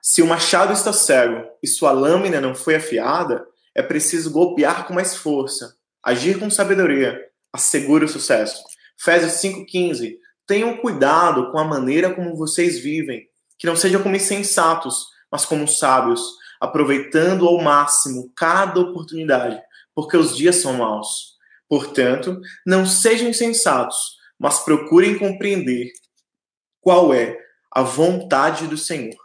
Se 0.02 0.20
o 0.20 0.26
machado 0.26 0.72
está 0.72 0.92
cego 0.92 1.48
e 1.62 1.68
sua 1.68 1.92
lâmina 1.92 2.40
não 2.40 2.54
foi 2.54 2.74
afiada, 2.74 3.46
é 3.74 3.82
preciso 3.82 4.30
golpear 4.30 4.86
com 4.86 4.94
mais 4.94 5.16
força, 5.16 5.76
agir 6.02 6.38
com 6.38 6.50
sabedoria, 6.50 7.18
assegura 7.52 8.04
o 8.04 8.08
sucesso. 8.08 8.62
Efésios 9.00 9.32
5,15. 9.34 10.16
Tenham 10.46 10.76
cuidado 10.78 11.50
com 11.50 11.58
a 11.58 11.64
maneira 11.64 12.14
como 12.14 12.36
vocês 12.36 12.78
vivem, 12.78 13.28
que 13.58 13.66
não 13.66 13.76
sejam 13.76 14.02
como 14.02 14.16
insensatos, 14.16 15.06
mas 15.30 15.44
como 15.44 15.68
sábios, 15.68 16.20
aproveitando 16.62 17.48
ao 17.48 17.60
máximo 17.60 18.32
cada 18.36 18.78
oportunidade, 18.78 19.60
porque 19.92 20.16
os 20.16 20.36
dias 20.36 20.54
são 20.56 20.74
maus. 20.74 21.32
Portanto, 21.68 22.40
não 22.64 22.86
sejam 22.86 23.28
insensatos, 23.28 23.96
mas 24.38 24.60
procurem 24.60 25.18
compreender 25.18 25.90
qual 26.80 27.12
é 27.12 27.36
a 27.68 27.82
vontade 27.82 28.68
do 28.68 28.78
Senhor. 28.78 29.16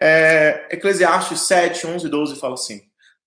É, 0.00 0.66
Eclesiastes 0.72 1.42
7, 1.42 1.86
11 1.86 2.04
e 2.04 2.10
12 2.10 2.40
fala 2.40 2.54
assim: 2.54 2.80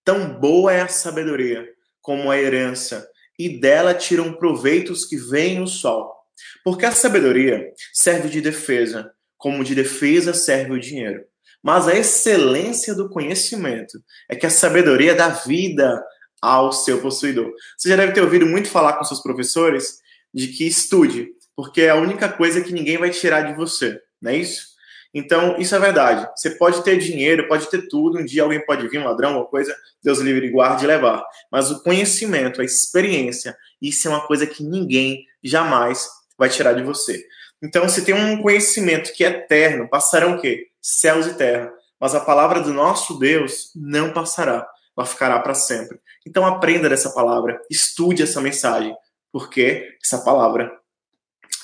Tão 0.04 0.38
boa 0.38 0.74
é 0.74 0.82
a 0.82 0.90
sabedoria 0.90 1.66
como 2.02 2.30
a 2.30 2.38
herança, 2.38 3.10
e 3.38 3.58
dela 3.58 3.94
tiram 3.94 4.34
proveitos 4.34 5.06
que 5.06 5.16
vêm 5.16 5.62
o 5.62 5.68
sol. 5.68 6.14
Porque 6.62 6.86
a 6.86 6.92
sabedoria 6.92 7.72
serve 7.94 8.28
de 8.28 8.42
defesa, 8.42 9.14
como 9.38 9.64
de 9.64 9.74
defesa 9.74 10.34
serve 10.34 10.74
o 10.74 10.80
dinheiro. 10.80 11.24
Mas 11.62 11.88
a 11.88 11.96
excelência 11.96 12.96
do 12.96 13.10
conhecimento 13.10 14.02
é 14.30 14.36
que 14.36 14.46
a 14.46 14.50
sabedoria 14.50 15.14
dá 15.14 15.30
vida 15.30 16.04
ao 16.42 16.72
seu 16.72 17.02
possuidor. 17.02 17.52
Você 17.78 17.90
já 17.90 17.96
deve 17.96 18.14
ter 18.14 18.22
ouvido 18.22 18.46
muito 18.46 18.70
falar 18.70 18.94
com 18.94 19.04
seus 19.04 19.22
professores 19.22 20.00
de 20.34 20.48
que 20.48 20.66
estude, 20.66 21.30
porque 21.56 21.82
é 21.82 21.90
a 21.90 21.96
única 21.96 22.30
coisa 22.30 22.62
que 22.62 22.72
ninguém 22.72 22.98
vai 22.98 23.10
tirar 23.10 23.42
de 23.42 23.54
você, 23.54 24.00
não 24.22 24.32
é 24.32 24.38
isso? 24.38 24.70
Então, 25.14 25.58
isso 25.58 25.76
é 25.76 25.80
verdade. 25.80 26.30
Você 26.36 26.52
pode 26.52 26.84
ter 26.84 26.98
dinheiro, 26.98 27.48
pode 27.48 27.70
ter 27.70 27.88
tudo, 27.88 28.20
um 28.20 28.26
dia 28.26 28.44
alguém 28.44 28.64
pode 28.64 28.88
vir, 28.88 29.00
um 29.00 29.06
ladrão, 29.06 29.38
uma 29.38 29.46
coisa, 29.46 29.76
Deus 30.04 30.20
livre 30.20 30.46
e 30.46 30.52
guarde 30.52 30.84
e 30.84 30.88
levar. 30.88 31.24
Mas 31.52 31.72
o 31.72 31.82
conhecimento, 31.82 32.62
a 32.62 32.64
experiência, 32.64 33.58
isso 33.82 34.08
é 34.08 34.12
uma 34.12 34.26
coisa 34.26 34.46
que 34.46 34.64
ninguém 34.64 35.26
jamais 35.44 36.08
vai 36.38 36.48
tirar 36.48 36.74
de 36.74 36.84
você. 36.84 37.24
Então, 37.62 37.90
se 37.90 38.06
tem 38.06 38.14
um 38.14 38.42
conhecimento 38.42 39.12
que 39.12 39.26
é 39.26 39.30
eterno, 39.30 39.90
passarão 39.90 40.36
o 40.36 40.42
quê? 40.42 40.69
Céus 40.82 41.28
e 41.28 41.34
terra. 41.34 41.72
Mas 42.00 42.16
a 42.16 42.20
palavra 42.20 42.62
do 42.62 42.74
nosso 42.74 43.20
Deus 43.20 43.72
não 43.76 44.14
passará, 44.14 44.68
ela 44.98 45.06
ficará 45.06 45.40
para 45.40 45.54
sempre. 45.54 46.00
Então 46.26 46.46
aprenda 46.46 46.88
dessa 46.88 47.12
palavra, 47.12 47.60
estude 47.70 48.24
essa 48.24 48.40
mensagem, 48.40 48.96
porque 49.32 49.98
essa 50.04 50.20
palavra 50.20 50.72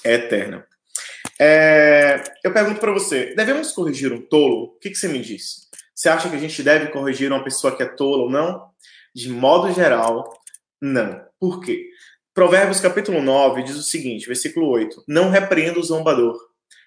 é 0.04 0.16
eterna. 0.16 0.66
É, 1.40 2.24
eu 2.44 2.54
pergunto 2.54 2.80
para 2.80 2.92
você: 2.92 3.34
devemos 3.36 3.72
corrigir 3.72 4.12
um 4.12 4.22
tolo? 4.22 4.66
O 4.66 4.80
que, 4.80 4.90
que 4.90 4.96
você 4.96 5.08
me 5.08 5.20
diz? 5.20 5.70
Você 5.94 6.10
acha 6.10 6.30
que 6.30 6.36
a 6.36 6.40
gente 6.40 6.62
deve 6.62 6.88
corrigir 6.88 7.32
uma 7.32 7.44
pessoa 7.44 7.76
que 7.76 7.84
é 7.84 7.86
tola 7.86 8.24
ou 8.24 8.30
não? 8.30 8.70
De 9.14 9.30
modo 9.30 9.72
geral, 9.72 10.30
não. 10.82 11.22
Por 11.40 11.62
quê? 11.62 11.90
Provérbios 12.34 12.82
capítulo 12.82 13.22
9 13.22 13.64
diz 13.64 13.78
o 13.78 13.82
seguinte, 13.82 14.28
versículo 14.28 14.68
8: 14.68 15.06
Não 15.08 15.30
repreenda 15.30 15.80
o 15.80 15.84
zombador. 15.84 16.38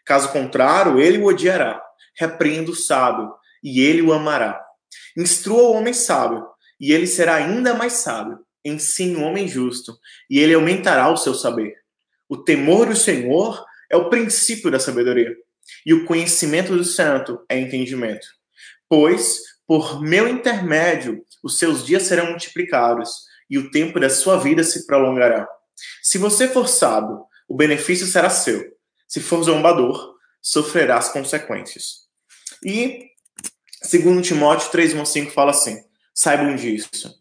Caso 0.04 0.30
contrário, 0.30 0.98
ele 0.98 1.18
o 1.18 1.26
odiará. 1.26 1.82
Repreenda 2.18 2.70
o 2.70 2.74
sábio, 2.74 3.32
e 3.62 3.80
ele 3.80 4.02
o 4.02 4.12
amará. 4.12 4.60
Instrua 5.16 5.62
o 5.62 5.72
homem 5.72 5.94
sábio, 5.94 6.46
e 6.80 6.92
ele 6.92 7.06
será 7.06 7.36
ainda 7.36 7.74
mais 7.74 7.94
sábio. 7.94 8.38
Ensine 8.64 9.16
o 9.16 9.22
homem 9.22 9.46
justo, 9.46 9.96
e 10.28 10.38
ele 10.38 10.54
aumentará 10.54 11.08
o 11.10 11.16
seu 11.16 11.34
saber. 11.34 11.74
O 12.28 12.36
temor 12.36 12.86
do 12.86 12.96
Senhor 12.96 13.64
é 13.90 13.96
o 13.96 14.10
princípio 14.10 14.70
da 14.70 14.80
sabedoria, 14.80 15.34
e 15.84 15.94
o 15.94 16.04
conhecimento 16.04 16.76
do 16.76 16.84
santo 16.84 17.40
é 17.48 17.58
entendimento. 17.58 18.26
Pois, 18.88 19.38
por 19.66 20.00
meu 20.00 20.28
intermédio, 20.28 21.24
os 21.42 21.58
seus 21.58 21.86
dias 21.86 22.02
serão 22.04 22.30
multiplicados, 22.30 23.10
e 23.48 23.58
o 23.58 23.70
tempo 23.70 23.98
da 24.00 24.10
sua 24.10 24.38
vida 24.38 24.62
se 24.62 24.86
prolongará. 24.86 25.48
Se 26.02 26.18
você 26.18 26.48
for 26.48 26.68
sábio, 26.68 27.24
o 27.46 27.54
benefício 27.54 28.06
será 28.06 28.28
seu. 28.28 28.76
Se 29.06 29.20
for 29.20 29.42
zombador, 29.42 30.14
sofrerá 30.42 30.98
as 30.98 31.10
consequências. 31.10 32.07
E, 32.64 33.06
segundo 33.82 34.22
Timóteo 34.22 34.70
3,5 34.70 35.30
fala 35.30 35.50
assim, 35.50 35.78
saibam 36.14 36.54
disso. 36.56 37.14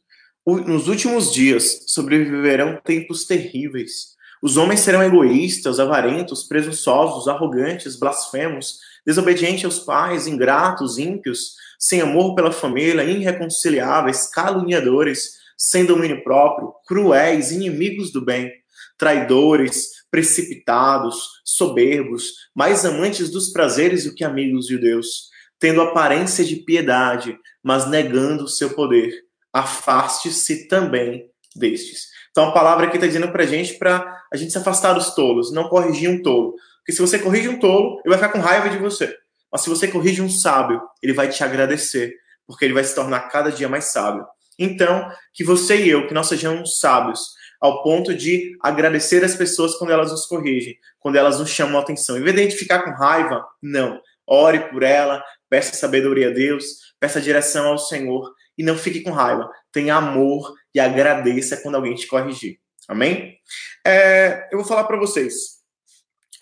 Nos 0.45 0.87
últimos 0.87 1.33
dias 1.33 1.83
sobreviverão 1.87 2.79
tempos 2.83 3.25
terríveis. 3.25 4.15
Os 4.41 4.55
homens 4.55 4.81
serão 4.81 5.03
egoístas, 5.03 5.79
avarentos, 5.79 6.43
presunçosos, 6.43 7.27
arrogantes, 7.27 7.97
blasfemos, 7.97 8.79
desobedientes 9.05 9.65
aos 9.65 9.79
pais, 9.79 10.27
ingratos, 10.27 10.97
ímpios, 10.97 11.55
sem 11.79 12.01
amor 12.01 12.35
pela 12.35 12.51
família, 12.51 13.03
irreconciliáveis, 13.03 14.27
caluniadores, 14.27 15.37
sem 15.57 15.85
domínio 15.85 16.23
próprio, 16.23 16.73
cruéis, 16.87 17.51
inimigos 17.51 18.11
do 18.11 18.23
bem, 18.23 18.51
traidores, 18.97 19.96
precipitados, 20.09 21.41
soberbos, 21.43 22.33
mais 22.55 22.85
amantes 22.85 23.29
dos 23.29 23.51
prazeres 23.51 24.05
do 24.05 24.13
que 24.13 24.23
amigos 24.23 24.65
de 24.65 24.77
Deus, 24.77 25.29
tendo 25.59 25.81
aparência 25.81 26.43
de 26.45 26.57
piedade, 26.57 27.37
mas 27.63 27.89
negando 27.89 28.45
o 28.45 28.47
seu 28.47 28.71
poder. 28.71 29.11
Afaste-se 29.51 30.67
também 30.67 31.29
destes. 31.55 32.07
Então 32.31 32.49
a 32.49 32.51
palavra 32.51 32.85
aqui 32.85 32.97
está 32.97 33.07
dizendo 33.07 33.31
para 33.31 33.45
gente 33.45 33.73
para 33.75 34.23
a 34.31 34.37
gente 34.37 34.51
se 34.51 34.57
afastar 34.57 34.93
dos 34.93 35.15
tolos, 35.15 35.51
não 35.51 35.69
corrigir 35.69 36.09
um 36.09 36.21
tolo. 36.21 36.53
Porque 36.77 36.91
se 36.93 37.01
você 37.01 37.19
corrige 37.19 37.49
um 37.49 37.59
tolo, 37.59 37.99
ele 38.05 38.15
vai 38.15 38.17
ficar 38.17 38.31
com 38.31 38.39
raiva 38.39 38.69
de 38.69 38.77
você. 38.77 39.13
Mas 39.51 39.61
se 39.61 39.69
você 39.69 39.87
corrige 39.87 40.21
um 40.21 40.29
sábio, 40.29 40.81
ele 41.01 41.13
vai 41.13 41.29
te 41.29 41.43
agradecer, 41.43 42.13
porque 42.45 42.65
ele 42.65 42.73
vai 42.73 42.83
se 42.83 42.93
tornar 42.93 43.21
cada 43.29 43.51
dia 43.51 43.67
mais 43.67 43.85
sábio. 43.85 44.25
Então, 44.59 45.09
que 45.33 45.43
você 45.43 45.83
e 45.83 45.89
eu, 45.89 46.07
que 46.07 46.13
nós 46.13 46.27
sejamos 46.27 46.79
sábios, 46.79 47.19
ao 47.59 47.83
ponto 47.83 48.13
de 48.13 48.57
agradecer 48.61 49.23
as 49.23 49.35
pessoas 49.35 49.75
quando 49.75 49.91
elas 49.91 50.11
nos 50.11 50.25
corrigem, 50.25 50.77
quando 50.99 51.15
elas 51.15 51.39
nos 51.39 51.49
chamam 51.49 51.77
a 51.79 51.81
atenção. 51.81 52.17
Em 52.17 52.21
vez 52.21 52.35
de 52.35 52.41
a 52.41 52.43
gente 52.43 52.57
ficar 52.57 52.83
com 52.83 52.91
raiva, 52.91 53.45
não. 53.61 54.01
Ore 54.25 54.69
por 54.69 54.83
ela, 54.83 55.23
peça 55.49 55.75
sabedoria 55.75 56.29
a 56.29 56.33
Deus, 56.33 56.93
peça 56.99 57.21
direção 57.21 57.67
ao 57.67 57.77
Senhor 57.77 58.33
e 58.57 58.63
não 58.63 58.77
fique 58.77 59.01
com 59.01 59.11
raiva. 59.11 59.49
Tenha 59.71 59.95
amor 59.95 60.53
e 60.73 60.79
agradeça 60.79 61.57
quando 61.57 61.75
alguém 61.75 61.95
te 61.95 62.07
corrigir. 62.07 62.59
Amém? 62.87 63.37
É, 63.85 64.47
eu 64.51 64.57
vou 64.57 64.67
falar 64.67 64.85
para 64.85 64.97
vocês, 64.97 65.57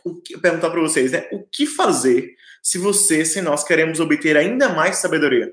o 0.03 0.21
que, 0.21 0.37
perguntar 0.37 0.69
para 0.69 0.79
vocês, 0.79 1.11
né? 1.11 1.27
O 1.31 1.43
que 1.43 1.65
fazer 1.65 2.35
se 2.61 2.77
você, 2.77 3.25
se 3.25 3.41
nós 3.41 3.63
queremos 3.63 3.99
obter 3.99 4.37
ainda 4.37 4.69
mais 4.69 4.97
sabedoria? 4.97 5.51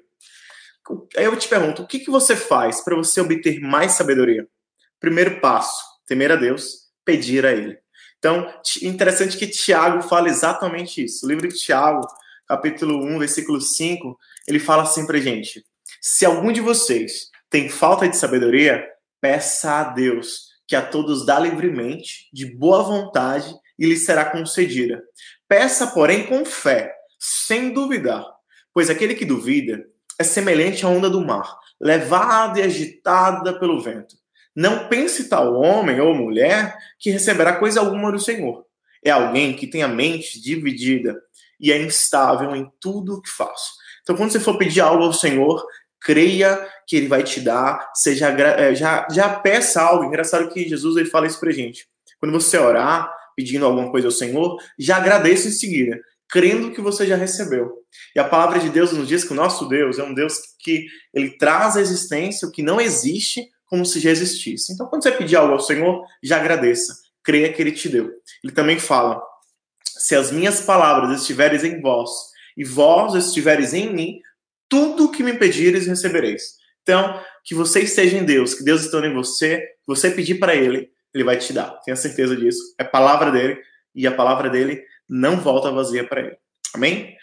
Aí 1.17 1.25
eu 1.25 1.37
te 1.37 1.49
pergunto, 1.49 1.83
o 1.83 1.87
que, 1.87 2.01
que 2.01 2.11
você 2.11 2.37
faz 2.37 2.83
para 2.83 2.97
você 2.97 3.21
obter 3.21 3.61
mais 3.61 3.93
sabedoria? 3.93 4.47
Primeiro 5.03 5.41
passo, 5.41 5.83
temer 6.07 6.31
a 6.31 6.37
Deus, 6.37 6.85
pedir 7.05 7.45
a 7.45 7.51
Ele. 7.51 7.77
Então, 8.21 8.49
interessante 8.81 9.37
que 9.37 9.49
Tiago 9.49 10.01
fala 10.01 10.29
exatamente 10.29 11.03
isso. 11.03 11.27
O 11.27 11.29
livro 11.29 11.49
de 11.49 11.57
Tiago, 11.57 12.07
capítulo 12.47 13.05
1, 13.05 13.19
versículo 13.19 13.61
5, 13.61 14.17
ele 14.47 14.61
fala 14.61 14.85
assim 14.85 15.05
pra 15.05 15.19
gente: 15.19 15.65
Se 16.01 16.25
algum 16.25 16.53
de 16.53 16.61
vocês 16.61 17.31
tem 17.51 17.69
falta 17.69 18.09
de 18.09 18.17
sabedoria, 18.17 18.87
peça 19.21 19.81
a 19.81 19.85
Deus, 19.85 20.53
que 20.69 20.77
a 20.77 20.87
todos 20.87 21.27
dá 21.27 21.37
livremente, 21.37 22.29
de 22.33 22.47
boa 22.47 22.85
vontade, 22.85 23.53
e 23.77 23.87
lhe 23.87 23.97
será 23.97 24.27
concedida. 24.27 25.03
Peça, 25.49 25.89
porém, 25.89 26.29
com 26.29 26.45
fé, 26.45 26.95
sem 27.19 27.73
duvidar, 27.73 28.25
pois 28.73 28.89
aquele 28.89 29.17
que 29.17 29.25
duvida 29.25 29.85
é 30.17 30.23
semelhante 30.23 30.87
à 30.87 30.89
onda 30.89 31.11
do 31.11 31.21
mar, 31.21 31.59
levada 31.81 32.61
e 32.61 32.63
agitada 32.63 33.59
pelo 33.59 33.83
vento. 33.83 34.22
Não 34.55 34.89
pense 34.89 35.29
tal 35.29 35.55
homem 35.55 36.01
ou 36.01 36.15
mulher 36.15 36.77
que 36.99 37.11
receberá 37.11 37.57
coisa 37.57 37.81
alguma 37.81 38.13
do 38.13 38.19
Senhor. 38.19 38.65
É 39.05 39.11
alguém 39.11 39.55
que 39.55 39.67
tem 39.67 39.83
a 39.83 39.89
mente 39.89 40.41
dividida 40.41 41.21
e 41.59 41.73
é 41.73 41.81
instável 41.81 42.55
em 42.55 42.71
tudo 42.81 43.15
o 43.15 43.23
que 43.23 43.31
faz. 43.31 43.61
Então, 44.03 44.17
quando 44.17 44.31
você 44.31 44.41
for 44.41 44.59
pedir 44.59 44.81
algo 44.81 45.05
ao 45.05 45.13
Senhor, 45.13 45.65
creia 46.01 46.69
que 46.87 46.97
Ele 46.97 47.09
vai 47.09 47.23
te 47.23 47.41
dar, 47.41 47.91
seja 47.95 48.29
é, 48.29 48.75
já, 48.75 49.07
já 49.11 49.29
peça 49.29 49.81
algo. 49.81 50.05
Engraçado 50.05 50.49
que 50.49 50.69
Jesus 50.69 50.97
ele 50.97 51.09
fala 51.09 51.27
isso 51.27 51.41
pra 51.41 51.53
gente. 51.53 51.87
Quando 52.19 52.33
você 52.33 52.59
orar, 52.59 53.13
pedindo 53.35 53.65
alguma 53.65 53.91
coisa 53.91 54.09
ao 54.09 54.13
Senhor, 54.13 54.59
já 54.79 54.97
agradeça 54.97 55.49
em 55.49 55.53
seguida 55.53 56.01
crendo 56.33 56.71
que 56.71 56.81
você 56.81 57.07
já 57.07 57.15
recebeu. 57.15 57.85
E 58.17 58.19
a 58.19 58.25
palavra 58.25 58.59
de 58.59 58.71
Deus 58.71 58.91
nos 58.91 59.07
diz 59.07 59.23
que 59.23 59.33
o 59.33 59.37
nosso 59.37 59.69
Deus 59.69 59.99
é 59.99 60.03
um 60.03 60.15
Deus 60.15 60.41
que 60.59 60.87
ele 61.13 61.37
traz 61.37 61.77
à 61.77 61.81
existência 61.83 62.49
o 62.49 62.51
que 62.51 62.63
não 62.63 62.81
existe 62.81 63.51
como 63.73 63.87
se 63.87 63.99
já 64.01 64.11
existisse. 64.11 64.71
Então, 64.71 64.87
quando 64.87 65.03
você 65.03 65.11
pedir 65.13 65.35
algo 65.35 65.55
ao 65.55 65.59
Senhor, 65.59 66.05
já 66.23 66.37
agradeça, 66.37 66.95
creia 67.25 67.51
que 67.51 67.63
ele 67.63 67.73
te 67.73 67.89
deu. 67.89 68.13
Ele 68.45 68.53
também 68.53 68.79
fala: 68.79 69.19
se 69.83 70.15
as 70.15 70.31
minhas 70.31 70.61
palavras 70.61 71.19
estiveres 71.19 71.65
em 71.65 71.81
vós 71.81 72.11
e 72.55 72.65
vós 72.65 73.15
estiveres 73.15 73.73
em 73.73 73.91
mim, 73.91 74.21
tudo 74.69 75.11
que 75.11 75.23
me 75.23 75.33
pedires 75.33 75.87
recebereis. 75.87 76.57
Então, 76.83 77.19
que 77.43 77.55
você 77.55 77.81
esteja 77.81 78.19
em 78.19 78.27
Deus, 78.27 78.53
que 78.53 78.63
Deus 78.63 78.83
esteja 78.83 79.07
em 79.07 79.15
você, 79.15 79.67
você 79.87 80.11
pedir 80.11 80.35
para 80.35 80.55
ele, 80.55 80.91
ele 81.15 81.25
vai 81.25 81.39
te 81.39 81.55
dar. 81.55 81.71
Tenha 81.83 81.97
certeza 81.97 82.37
disso. 82.37 82.75
É 82.79 82.85
palavra 82.85 83.31
dele 83.31 83.59
e 83.95 84.07
a 84.07 84.13
palavra 84.13 84.51
dele 84.51 84.85
não 85.09 85.41
volta 85.41 85.71
vazia 85.71 86.07
para 86.07 86.21
ele. 86.21 86.37
Amém? 86.75 87.17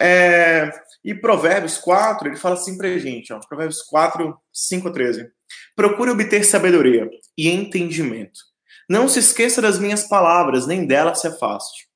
É, 0.00 0.68
e 1.04 1.14
Provérbios 1.14 1.78
4, 1.78 2.26
ele 2.26 2.36
fala 2.36 2.56
assim 2.56 2.76
pra 2.76 2.88
gente, 2.98 3.32
ó, 3.32 3.38
Provérbios 3.38 3.82
4, 3.82 4.36
5 4.52 4.88
a 4.88 4.92
13. 4.92 5.30
Procure 5.74 6.10
obter 6.10 6.44
sabedoria 6.44 7.08
e 7.36 7.48
entendimento. 7.48 8.40
Não 8.88 9.08
se 9.08 9.20
esqueça 9.20 9.62
das 9.62 9.78
minhas 9.78 10.06
palavras, 10.06 10.66
nem 10.66 10.86
dela 10.86 11.14
se 11.14 11.26
afaste. 11.26 11.86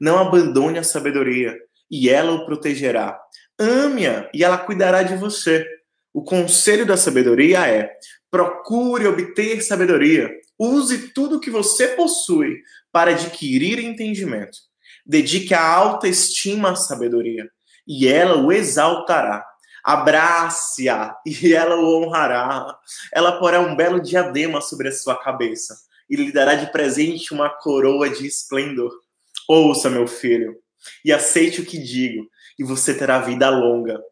Não 0.00 0.18
abandone 0.18 0.78
a 0.78 0.84
sabedoria, 0.84 1.56
e 1.90 2.08
ela 2.08 2.32
o 2.32 2.46
protegerá. 2.46 3.18
Ame-a, 3.58 4.28
e 4.32 4.42
ela 4.44 4.58
cuidará 4.58 5.02
de 5.02 5.16
você. 5.16 5.66
O 6.12 6.22
conselho 6.22 6.86
da 6.86 6.96
sabedoria 6.96 7.66
é: 7.68 7.90
procure 8.30 9.06
obter 9.06 9.62
sabedoria. 9.62 10.30
Use 10.58 11.12
tudo 11.12 11.40
que 11.40 11.50
você 11.50 11.88
possui 11.88 12.62
para 12.90 13.10
adquirir 13.10 13.78
entendimento. 13.78 14.56
Dedique 15.04 15.52
a 15.52 15.62
alta 15.62 16.08
estima 16.08 16.70
à 16.70 16.76
sabedoria, 16.76 17.48
e 17.86 18.08
ela 18.08 18.38
o 18.38 18.50
exaltará. 18.50 19.44
Abrace-a, 19.86 21.16
e 21.24 21.54
ela 21.54 21.76
o 21.76 22.02
honrará. 22.02 22.76
Ela 23.12 23.38
porá 23.38 23.60
um 23.60 23.76
belo 23.76 24.00
diadema 24.00 24.60
sobre 24.60 24.88
a 24.88 24.92
sua 24.92 25.14
cabeça, 25.16 25.76
e 26.10 26.16
lhe 26.16 26.32
dará 26.32 26.56
de 26.56 26.72
presente 26.72 27.32
uma 27.32 27.48
coroa 27.48 28.10
de 28.10 28.26
esplendor. 28.26 28.90
Ouça, 29.48 29.88
meu 29.88 30.08
filho, 30.08 30.56
e 31.04 31.12
aceite 31.12 31.60
o 31.60 31.64
que 31.64 31.78
digo, 31.78 32.28
e 32.58 32.64
você 32.64 32.92
terá 32.92 33.20
vida 33.20 33.48
longa. 33.48 34.02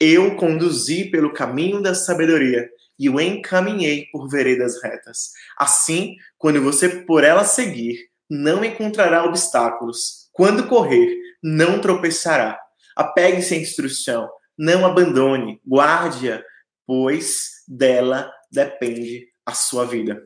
Eu 0.00 0.34
conduzi 0.36 1.10
pelo 1.10 1.34
caminho 1.34 1.82
da 1.82 1.94
sabedoria 1.94 2.66
e 2.98 3.10
o 3.10 3.20
encaminhei 3.20 4.06
por 4.10 4.28
veredas 4.28 4.82
retas. 4.82 5.32
Assim, 5.58 6.16
quando 6.38 6.62
você 6.62 6.88
por 6.88 7.22
ela 7.22 7.44
seguir, 7.44 8.08
não 8.30 8.64
encontrará 8.64 9.24
obstáculos 9.24 10.28
quando 10.32 10.68
correr, 10.68 11.14
não 11.42 11.80
tropeçará. 11.80 12.58
Apegue-se 12.96 13.54
à 13.54 13.58
instrução, 13.58 14.28
não 14.58 14.84
abandone, 14.84 15.60
guarde-a, 15.66 16.42
pois 16.86 17.62
dela 17.66 18.32
depende 18.50 19.26
a 19.46 19.52
sua 19.52 19.84
vida. 19.84 20.22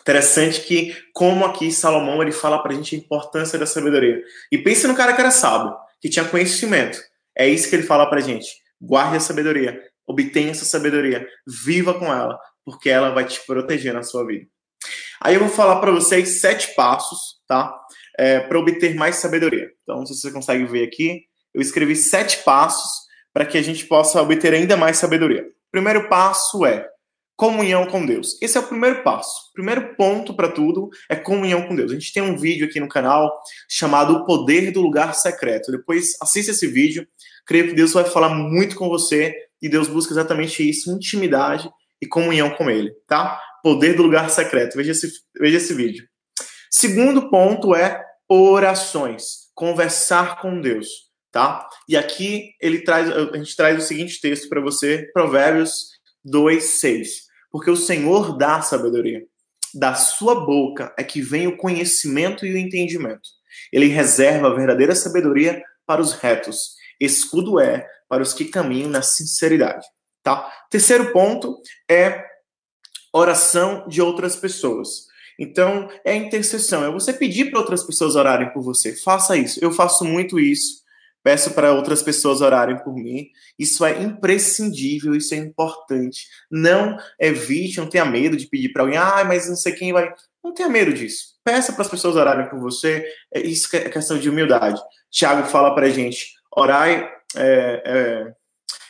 Interessante 0.00 0.62
que, 0.62 0.96
como 1.12 1.44
aqui 1.44 1.70
Salomão 1.70 2.22
ele 2.22 2.32
fala 2.32 2.62
para 2.62 2.72
a 2.72 2.74
gente 2.74 2.94
a 2.94 2.98
importância 2.98 3.58
da 3.58 3.66
sabedoria. 3.66 4.22
E 4.50 4.56
pense 4.56 4.86
no 4.86 4.94
cara 4.94 5.12
que 5.12 5.20
era 5.20 5.30
sábio, 5.30 5.76
que 6.00 6.08
tinha 6.08 6.24
conhecimento. 6.24 6.98
É 7.36 7.46
isso 7.46 7.68
que 7.68 7.76
ele 7.76 7.82
fala 7.82 8.08
para 8.08 8.18
a 8.18 8.22
gente. 8.22 8.48
Guarde 8.80 9.16
a 9.16 9.20
sabedoria, 9.20 9.82
obtenha 10.06 10.50
essa 10.50 10.64
sabedoria, 10.64 11.26
viva 11.46 11.92
com 11.94 12.06
ela, 12.06 12.38
porque 12.64 12.88
ela 12.88 13.10
vai 13.10 13.26
te 13.26 13.44
proteger 13.46 13.92
na 13.92 14.02
sua 14.02 14.26
vida. 14.26 14.46
Aí 15.20 15.34
eu 15.34 15.40
vou 15.40 15.48
falar 15.48 15.80
para 15.80 15.90
vocês 15.90 16.40
sete 16.40 16.74
passos, 16.74 17.40
tá? 17.46 17.76
é, 18.18 18.40
para 18.40 18.58
obter 18.58 18.96
mais 18.96 19.16
sabedoria. 19.16 19.70
Então, 19.82 20.04
se 20.04 20.14
você 20.14 20.32
consegue 20.32 20.64
ver 20.64 20.84
aqui, 20.84 21.22
eu 21.54 21.62
escrevi 21.62 21.94
sete 21.94 22.42
passos 22.42 23.06
para 23.32 23.46
que 23.46 23.58
a 23.58 23.62
gente 23.62 23.86
possa 23.86 24.20
obter 24.20 24.54
ainda 24.54 24.76
mais 24.76 24.98
sabedoria. 24.98 25.42
O 25.42 25.70
primeiro 25.70 26.08
passo 26.08 26.64
é 26.64 26.88
comunhão 27.36 27.86
com 27.86 28.04
Deus. 28.04 28.36
Esse 28.42 28.58
é 28.58 28.60
o 28.60 28.66
primeiro 28.66 29.04
passo. 29.04 29.50
O 29.50 29.52
primeiro 29.52 29.94
ponto 29.94 30.34
para 30.34 30.48
tudo 30.48 30.90
é 31.08 31.14
comunhão 31.14 31.68
com 31.68 31.76
Deus. 31.76 31.92
A 31.92 31.94
gente 31.94 32.12
tem 32.12 32.22
um 32.22 32.36
vídeo 32.36 32.66
aqui 32.66 32.80
no 32.80 32.88
canal 32.88 33.32
chamado 33.68 34.14
O 34.14 34.26
Poder 34.26 34.72
do 34.72 34.80
Lugar 34.80 35.14
Secreto. 35.14 35.70
Depois 35.70 36.16
assista 36.20 36.50
esse 36.50 36.66
vídeo. 36.66 37.06
Creio 37.46 37.68
que 37.68 37.74
Deus 37.74 37.92
vai 37.92 38.04
falar 38.04 38.30
muito 38.30 38.74
com 38.74 38.88
você 38.88 39.34
e 39.62 39.68
Deus 39.68 39.86
busca 39.86 40.12
exatamente 40.12 40.68
isso, 40.68 40.90
intimidade 40.90 41.70
e 42.02 42.06
comunhão 42.06 42.50
com 42.50 42.68
Ele, 42.68 42.92
tá? 43.06 43.40
Poder 43.62 43.94
do 43.94 44.02
Lugar 44.02 44.28
Secreto. 44.30 44.76
Veja 44.76 44.92
esse, 44.92 45.08
veja 45.38 45.58
esse 45.58 45.74
vídeo. 45.74 46.08
Segundo 46.70 47.30
ponto 47.30 47.74
é 47.74 48.04
orações, 48.28 49.48
conversar 49.54 50.40
com 50.40 50.60
Deus, 50.60 51.07
tá? 51.30 51.68
E 51.88 51.96
aqui 51.96 52.54
ele 52.60 52.80
traz, 52.80 53.10
a 53.10 53.36
gente 53.36 53.56
traz 53.56 53.78
o 53.78 53.86
seguinte 53.86 54.20
texto 54.20 54.48
para 54.48 54.60
você, 54.60 55.08
Provérbios 55.12 55.90
2:6. 56.24 57.28
Porque 57.50 57.70
o 57.70 57.76
Senhor 57.76 58.36
dá 58.36 58.60
sabedoria. 58.60 59.24
Da 59.74 59.94
sua 59.94 60.46
boca 60.46 60.94
é 60.98 61.04
que 61.04 61.20
vem 61.20 61.46
o 61.46 61.56
conhecimento 61.56 62.46
e 62.46 62.52
o 62.52 62.58
entendimento. 62.58 63.28
Ele 63.72 63.86
reserva 63.86 64.48
a 64.48 64.54
verdadeira 64.54 64.94
sabedoria 64.94 65.62
para 65.86 66.00
os 66.00 66.12
retos. 66.12 66.74
Escudo 67.00 67.60
é 67.60 67.86
para 68.08 68.22
os 68.22 68.32
que 68.32 68.46
caminham 68.46 68.88
na 68.88 69.02
sinceridade, 69.02 69.86
tá? 70.22 70.50
Terceiro 70.70 71.12
ponto 71.12 71.60
é 71.88 72.24
oração 73.12 73.86
de 73.88 74.00
outras 74.00 74.36
pessoas. 74.36 75.06
Então, 75.38 75.88
é 76.04 76.14
intercessão, 76.14 76.84
é 76.84 76.90
você 76.90 77.12
pedir 77.12 77.50
para 77.50 77.60
outras 77.60 77.84
pessoas 77.84 78.16
orarem 78.16 78.52
por 78.52 78.62
você. 78.62 78.96
Faça 78.96 79.36
isso. 79.36 79.62
Eu 79.62 79.70
faço 79.70 80.04
muito 80.04 80.40
isso. 80.40 80.82
Peço 81.28 81.50
para 81.50 81.74
outras 81.74 82.02
pessoas 82.02 82.40
orarem 82.40 82.82
por 82.82 82.94
mim. 82.94 83.28
Isso 83.58 83.84
é 83.84 84.02
imprescindível, 84.02 85.14
isso 85.14 85.34
é 85.34 85.36
importante. 85.36 86.26
Não 86.50 86.96
evite, 87.20 87.76
não 87.76 87.86
tenha 87.86 88.06
medo 88.06 88.34
de 88.34 88.46
pedir 88.46 88.70
para 88.70 88.82
alguém, 88.82 88.96
ah, 88.96 89.22
mas 89.26 89.46
não 89.46 89.54
sei 89.54 89.72
quem 89.72 89.92
vai. 89.92 90.10
Não 90.42 90.54
tenha 90.54 90.70
medo 90.70 90.90
disso. 90.90 91.34
Peça 91.44 91.74
para 91.74 91.82
as 91.82 91.88
pessoas 91.90 92.16
orarem 92.16 92.48
por 92.48 92.58
você. 92.58 93.04
É, 93.30 93.40
isso 93.40 93.68
é 93.76 93.90
questão 93.90 94.18
de 94.18 94.30
humildade. 94.30 94.80
Tiago 95.10 95.46
fala 95.48 95.74
para 95.74 95.84
a 95.84 95.90
gente: 95.90 96.32
orai. 96.56 97.06
É, 97.36 97.82
é, 97.84 98.34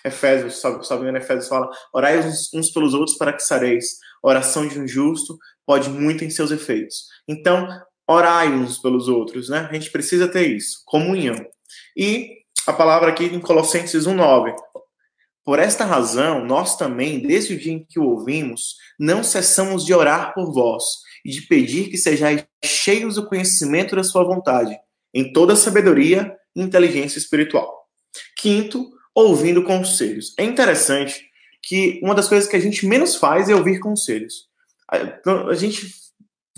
Efésios, 0.05 0.61
salve, 0.61 0.87
salve 0.87 1.03
engano, 1.03 1.19
Efésios 1.19 1.49
fala: 1.49 1.69
orai 1.93 2.21
uns, 2.21 2.55
uns 2.55 2.71
pelos 2.71 2.95
outros 2.95 3.19
para 3.19 3.33
que 3.33 3.43
sareis. 3.43 3.97
Oração 4.23 4.69
de 4.69 4.79
um 4.79 4.87
justo 4.87 5.37
pode 5.67 5.91
muito 5.91 6.23
em 6.23 6.31
seus 6.31 6.53
efeitos. 6.53 7.09
Então, 7.27 7.67
orai 8.07 8.49
uns 8.49 8.79
pelos 8.79 9.09
outros, 9.09 9.49
né? 9.49 9.67
A 9.69 9.75
gente 9.75 9.91
precisa 9.91 10.29
ter 10.29 10.47
isso, 10.47 10.83
comunhão. 10.87 11.45
E 11.97 12.39
a 12.67 12.73
palavra 12.73 13.11
aqui 13.11 13.25
em 13.25 13.41
Colossenses 13.41 14.07
1:9. 14.07 14.55
Por 15.45 15.59
esta 15.59 15.85
razão, 15.85 16.45
nós 16.45 16.77
também, 16.77 17.21
desde 17.21 17.55
o 17.55 17.59
dia 17.59 17.73
em 17.73 17.83
que 17.83 17.99
o 17.99 18.05
ouvimos, 18.05 18.77
não 18.99 19.25
cessamos 19.25 19.85
de 19.85 19.95
orar 19.95 20.35
por 20.35 20.53
vós 20.53 20.85
e 21.25 21.31
de 21.31 21.43
pedir 21.43 21.89
que 21.89 21.97
sejais 21.97 22.45
cheios 22.63 23.15
do 23.15 23.27
conhecimento 23.27 23.97
da 23.97 24.05
sua 24.05 24.25
vontade, 24.25 24.79
em 25.15 25.33
toda 25.33 25.57
sabedoria 25.57 26.37
e 26.55 26.61
inteligência 26.61 27.19
espiritual. 27.19 27.87
Quinto, 28.37 28.91
ouvindo 29.15 29.65
conselhos. 29.65 30.35
É 30.39 30.45
interessante 30.45 31.27
que 31.63 31.99
uma 32.03 32.15
das 32.15 32.29
coisas 32.29 32.49
que 32.49 32.57
a 32.57 32.61
gente 32.61 32.87
menos 32.87 33.17
faz 33.17 33.49
é 33.49 33.55
ouvir 33.55 33.81
conselhos. 33.81 34.49
A 34.89 35.55
gente 35.55 35.91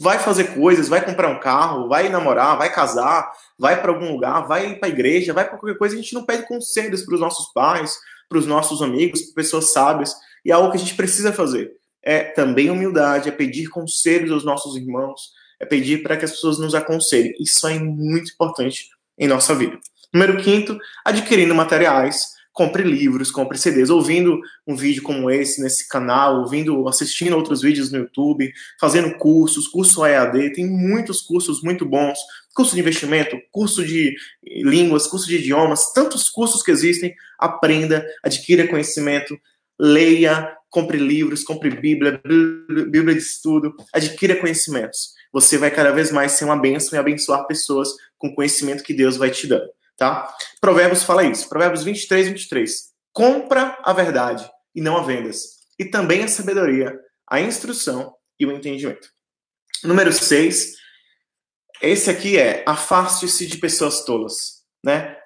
vai 0.01 0.19
fazer 0.19 0.55
coisas, 0.55 0.89
vai 0.89 1.05
comprar 1.05 1.29
um 1.29 1.39
carro, 1.39 1.87
vai 1.87 2.09
namorar, 2.09 2.57
vai 2.57 2.73
casar, 2.73 3.31
vai 3.59 3.81
para 3.81 3.93
algum 3.93 4.13
lugar, 4.13 4.47
vai 4.47 4.75
para 4.77 4.89
a 4.89 4.91
igreja, 4.91 5.35
vai 5.35 5.47
para 5.47 5.59
qualquer 5.59 5.77
coisa, 5.77 5.95
a 5.95 5.99
gente 5.99 6.15
não 6.15 6.25
pede 6.25 6.49
conselhos 6.49 7.03
para 7.03 7.15
os 7.15 7.21
nossos 7.21 7.53
pais, 7.53 7.99
para 8.27 8.39
os 8.39 8.47
nossos 8.47 8.81
amigos, 8.81 9.21
para 9.21 9.35
pessoas 9.35 9.73
sábias, 9.73 10.15
e 10.43 10.51
é 10.51 10.55
algo 10.55 10.71
que 10.71 10.79
a 10.79 10.81
gente 10.81 10.95
precisa 10.95 11.35
fazer. 11.35 11.73
É 12.03 12.23
também 12.23 12.71
humildade, 12.71 13.29
é 13.29 13.33
pedir 13.33 13.69
conselhos 13.69 14.33
aos 14.33 14.43
nossos 14.43 14.75
irmãos, 14.75 15.33
é 15.61 15.67
pedir 15.67 16.03
para 16.03 16.17
que 16.17 16.25
as 16.25 16.31
pessoas 16.31 16.59
nos 16.59 16.75
aconselhem. 16.75 17.35
Isso 17.39 17.69
é 17.69 17.79
muito 17.79 18.33
importante 18.33 18.89
em 19.19 19.29
nossa 19.29 19.55
vida. 19.55 19.79
Número 20.15 20.43
quinto, 20.43 20.79
adquirindo 21.05 21.55
materiais 21.55 22.40
compre 22.53 22.83
livros, 22.83 23.31
compre 23.31 23.59
CDs, 23.59 23.91
ouvindo 23.91 24.41
um 24.67 24.77
vídeo 24.77 25.03
como 25.03 25.31
esse 25.31 25.63
nesse 25.63 25.89
canal, 25.89 26.41
ouvindo, 26.41 26.89
assistindo 26.89 27.37
outros 27.37 27.63
vídeos 27.63 27.91
no 27.91 27.99
YouTube, 27.99 28.53
fazendo 28.81 29.17
cursos, 29.17 29.69
curso 29.69 30.05
EAD, 30.05 30.53
tem 30.53 30.67
muitos 30.67 31.23
cursos 31.23 31.63
muito 31.63 31.87
bons, 31.87 32.19
curso 32.55 32.75
de 32.75 32.81
investimento, 32.81 33.39
curso 33.53 33.85
de 33.85 34.15
línguas, 34.45 35.07
curso 35.07 35.29
de 35.29 35.37
idiomas, 35.37 35.93
tantos 35.93 36.29
cursos 36.29 36.63
que 36.63 36.71
existem, 36.71 37.15
aprenda, 37.39 38.05
adquira 38.23 38.67
conhecimento, 38.67 39.39
leia, 39.79 40.53
compre 40.69 40.99
livros, 40.99 41.45
compre 41.45 41.71
Bíblia, 41.71 42.21
Bíblia 42.91 43.15
de 43.15 43.21
estudo, 43.21 43.75
adquira 43.93 44.37
conhecimentos. 44.37 45.15
Você 45.33 45.57
vai 45.57 45.71
cada 45.71 45.93
vez 45.93 46.11
mais 46.11 46.33
ser 46.33 46.45
uma 46.45 46.57
bênção 46.57 46.97
e 46.97 47.01
abençoar 47.01 47.47
pessoas 47.47 47.89
com 48.19 48.29
o 48.29 48.35
conhecimento 48.35 48.83
que 48.83 48.93
Deus 48.93 49.17
vai 49.17 49.31
te 49.31 49.47
dando 49.47 49.71
tá? 50.01 50.35
Provérbios 50.63 51.05
fala 51.05 51.25
isso. 51.25 51.47
Provérbios 51.47 51.85
23, 51.85 52.29
23. 52.29 52.91
Compra 53.13 53.79
a 53.85 53.93
verdade 53.93 54.51
e 54.75 54.81
não 54.81 54.97
a 54.97 55.03
vendas. 55.03 55.43
E 55.79 55.85
também 55.85 56.25
a 56.25 56.29
sabedoria, 56.29 56.99
a 57.31 57.39
instrução 57.39 58.15
e 58.39 58.47
o 58.47 58.51
entendimento. 58.51 59.09
Número 59.85 60.11
6. 60.11 60.73
Esse 61.83 62.11
aqui 62.11 62.39
é 62.39 62.65
afaste-se 62.67 63.47
de 63.47 63.59
pessoas 63.59 64.05
tolas, 64.05 64.63
né? 64.85 65.17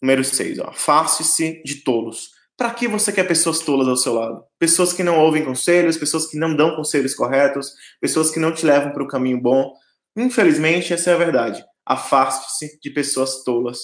Número 0.00 0.24
6, 0.24 0.58
afaste-se 0.60 1.62
de 1.62 1.82
tolos. 1.82 2.30
Para 2.56 2.72
que 2.72 2.86
você 2.86 3.12
quer 3.12 3.26
pessoas 3.26 3.60
tolas 3.60 3.88
ao 3.88 3.96
seu 3.96 4.14
lado? 4.14 4.44
Pessoas 4.58 4.92
que 4.92 5.02
não 5.02 5.18
ouvem 5.18 5.44
conselhos, 5.44 5.96
pessoas 5.96 6.26
que 6.26 6.38
não 6.38 6.54
dão 6.54 6.76
conselhos 6.76 7.14
corretos, 7.14 7.72
pessoas 8.00 8.30
que 8.30 8.38
não 8.38 8.52
te 8.52 8.64
levam 8.66 8.92
para 8.92 9.02
o 9.02 9.08
caminho 9.08 9.40
bom. 9.40 9.72
Infelizmente, 10.16 10.92
essa 10.92 11.10
é 11.10 11.14
a 11.14 11.18
verdade. 11.18 11.64
Afaste-se 11.86 12.78
de 12.80 12.90
pessoas 12.90 13.42
tolas 13.42 13.78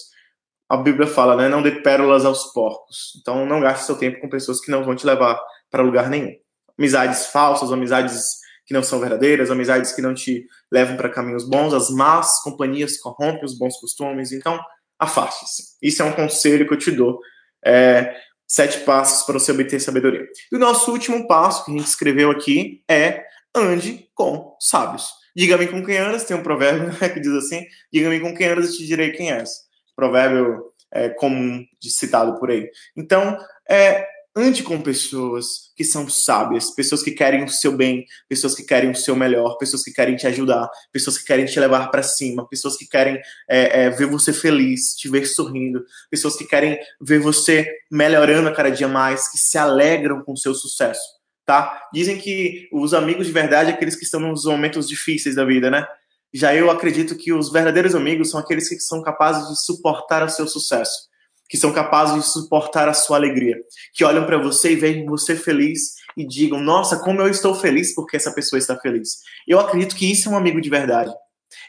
a 0.68 0.76
Bíblia 0.76 1.06
fala, 1.06 1.34
né? 1.34 1.48
Não 1.48 1.62
dê 1.62 1.70
pérolas 1.70 2.24
aos 2.24 2.52
porcos. 2.52 3.18
Então, 3.20 3.46
não 3.46 3.60
gaste 3.60 3.86
seu 3.86 3.96
tempo 3.96 4.20
com 4.20 4.28
pessoas 4.28 4.60
que 4.60 4.70
não 4.70 4.84
vão 4.84 4.94
te 4.94 5.06
levar 5.06 5.40
para 5.70 5.82
lugar 5.82 6.10
nenhum. 6.10 6.32
Amizades 6.78 7.26
falsas, 7.26 7.72
amizades 7.72 8.36
que 8.66 8.74
não 8.74 8.82
são 8.82 9.00
verdadeiras, 9.00 9.50
amizades 9.50 9.92
que 9.92 10.02
não 10.02 10.12
te 10.12 10.46
levam 10.70 10.96
para 10.96 11.08
caminhos 11.08 11.48
bons, 11.48 11.72
as 11.72 11.88
más 11.88 12.42
companhias 12.42 12.98
corrompem 12.98 13.44
os 13.44 13.56
bons 13.56 13.78
costumes. 13.80 14.30
Então, 14.30 14.60
afaste-se. 14.98 15.78
Isso 15.82 16.02
é 16.02 16.04
um 16.04 16.12
conselho 16.12 16.66
que 16.68 16.74
eu 16.74 16.78
te 16.78 16.90
dou. 16.90 17.18
É, 17.64 18.14
sete 18.46 18.80
passos 18.80 19.24
para 19.24 19.38
você 19.38 19.52
obter 19.52 19.80
sabedoria. 19.80 20.26
E 20.52 20.56
o 20.56 20.58
nosso 20.58 20.92
último 20.92 21.26
passo 21.26 21.64
que 21.64 21.70
a 21.70 21.74
gente 21.74 21.86
escreveu 21.86 22.30
aqui 22.30 22.82
é 22.90 23.24
ande 23.54 24.06
com 24.14 24.54
sábios. 24.60 25.12
Diga-me 25.34 25.66
com 25.66 25.84
quem 25.84 25.96
andas, 25.96 26.24
tem 26.24 26.36
um 26.36 26.42
provérbio 26.42 26.88
né, 27.00 27.08
que 27.08 27.20
diz 27.20 27.32
assim: 27.32 27.64
diga-me 27.90 28.20
com 28.20 28.34
quem 28.34 28.48
andas 28.48 28.74
e 28.74 28.78
te 28.78 28.86
direi 28.86 29.12
quem 29.12 29.32
és 29.32 29.67
provérbio 29.98 30.62
é, 30.92 31.08
comum 31.08 31.66
citado 31.82 32.38
por 32.38 32.52
aí. 32.52 32.70
Então, 32.96 33.36
é, 33.68 34.06
ande 34.36 34.62
com 34.62 34.80
pessoas 34.80 35.72
que 35.76 35.82
são 35.82 36.08
sábias, 36.08 36.70
pessoas 36.70 37.02
que 37.02 37.10
querem 37.10 37.42
o 37.42 37.48
seu 37.48 37.76
bem, 37.76 38.06
pessoas 38.28 38.54
que 38.54 38.62
querem 38.62 38.90
o 38.90 38.94
seu 38.94 39.16
melhor, 39.16 39.58
pessoas 39.58 39.82
que 39.82 39.92
querem 39.92 40.14
te 40.14 40.24
ajudar, 40.28 40.70
pessoas 40.92 41.18
que 41.18 41.24
querem 41.24 41.46
te 41.46 41.58
levar 41.58 41.90
para 41.90 42.04
cima, 42.04 42.48
pessoas 42.48 42.76
que 42.76 42.86
querem 42.86 43.20
é, 43.48 43.86
é, 43.86 43.90
ver 43.90 44.06
você 44.06 44.32
feliz, 44.32 44.94
te 44.94 45.08
ver 45.08 45.26
sorrindo, 45.26 45.84
pessoas 46.08 46.36
que 46.36 46.44
querem 46.44 46.78
ver 47.00 47.18
você 47.18 47.68
melhorando 47.90 48.48
a 48.48 48.54
cada 48.54 48.70
dia 48.70 48.86
mais, 48.86 49.28
que 49.28 49.36
se 49.36 49.58
alegram 49.58 50.22
com 50.22 50.34
o 50.34 50.38
seu 50.38 50.54
sucesso, 50.54 51.02
tá? 51.44 51.88
Dizem 51.92 52.18
que 52.18 52.68
os 52.72 52.94
amigos 52.94 53.26
de 53.26 53.32
verdade 53.32 53.72
é 53.72 53.74
aqueles 53.74 53.96
que 53.96 54.04
estão 54.04 54.20
nos 54.20 54.44
momentos 54.44 54.88
difíceis 54.88 55.34
da 55.34 55.44
vida, 55.44 55.72
né? 55.72 55.84
Já 56.32 56.54
eu 56.54 56.70
acredito 56.70 57.16
que 57.16 57.32
os 57.32 57.50
verdadeiros 57.50 57.94
amigos 57.94 58.30
são 58.30 58.40
aqueles 58.40 58.68
que 58.68 58.78
são 58.80 59.02
capazes 59.02 59.48
de 59.48 59.64
suportar 59.64 60.22
o 60.22 60.28
seu 60.28 60.46
sucesso, 60.46 61.08
que 61.48 61.56
são 61.56 61.72
capazes 61.72 62.14
de 62.16 62.30
suportar 62.30 62.88
a 62.88 62.94
sua 62.94 63.16
alegria, 63.16 63.56
que 63.94 64.04
olham 64.04 64.26
para 64.26 64.36
você 64.36 64.72
e 64.72 64.76
veem 64.76 65.06
você 65.06 65.34
feliz 65.34 65.94
e 66.16 66.26
digam: 66.26 66.60
Nossa, 66.60 66.98
como 66.98 67.20
eu 67.20 67.28
estou 67.28 67.54
feliz 67.54 67.94
porque 67.94 68.16
essa 68.16 68.32
pessoa 68.32 68.58
está 68.58 68.76
feliz. 68.78 69.20
Eu 69.46 69.58
acredito 69.58 69.96
que 69.96 70.10
isso 70.10 70.28
é 70.28 70.32
um 70.32 70.36
amigo 70.36 70.60
de 70.60 70.68
verdade. 70.68 71.12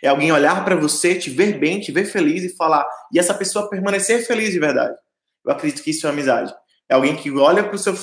É 0.04 0.10
alguém 0.10 0.32
olhar 0.32 0.66
para 0.66 0.76
você, 0.76 1.16
te 1.16 1.30
ver 1.30 1.58
bem, 1.58 1.80
te 1.80 1.92
ver 1.92 2.06
feliz 2.06 2.44
e 2.44 2.56
falar, 2.56 2.86
e 3.14 3.20
essa 3.20 3.34
pessoa 3.34 3.70
permanecer 3.70 4.26
feliz 4.26 4.52
de 4.52 4.60
verdade. 4.60 4.96
Eu 5.46 5.54
acredito 5.54 5.82
que 5.82 5.92
isso 5.92 6.06
é 6.06 6.10
amizade. 6.10 6.54
É 6.90 6.96
alguém 6.96 7.16
que 7.16 7.32
olha 7.32 7.64
para 7.64 7.78
sua 7.78 7.96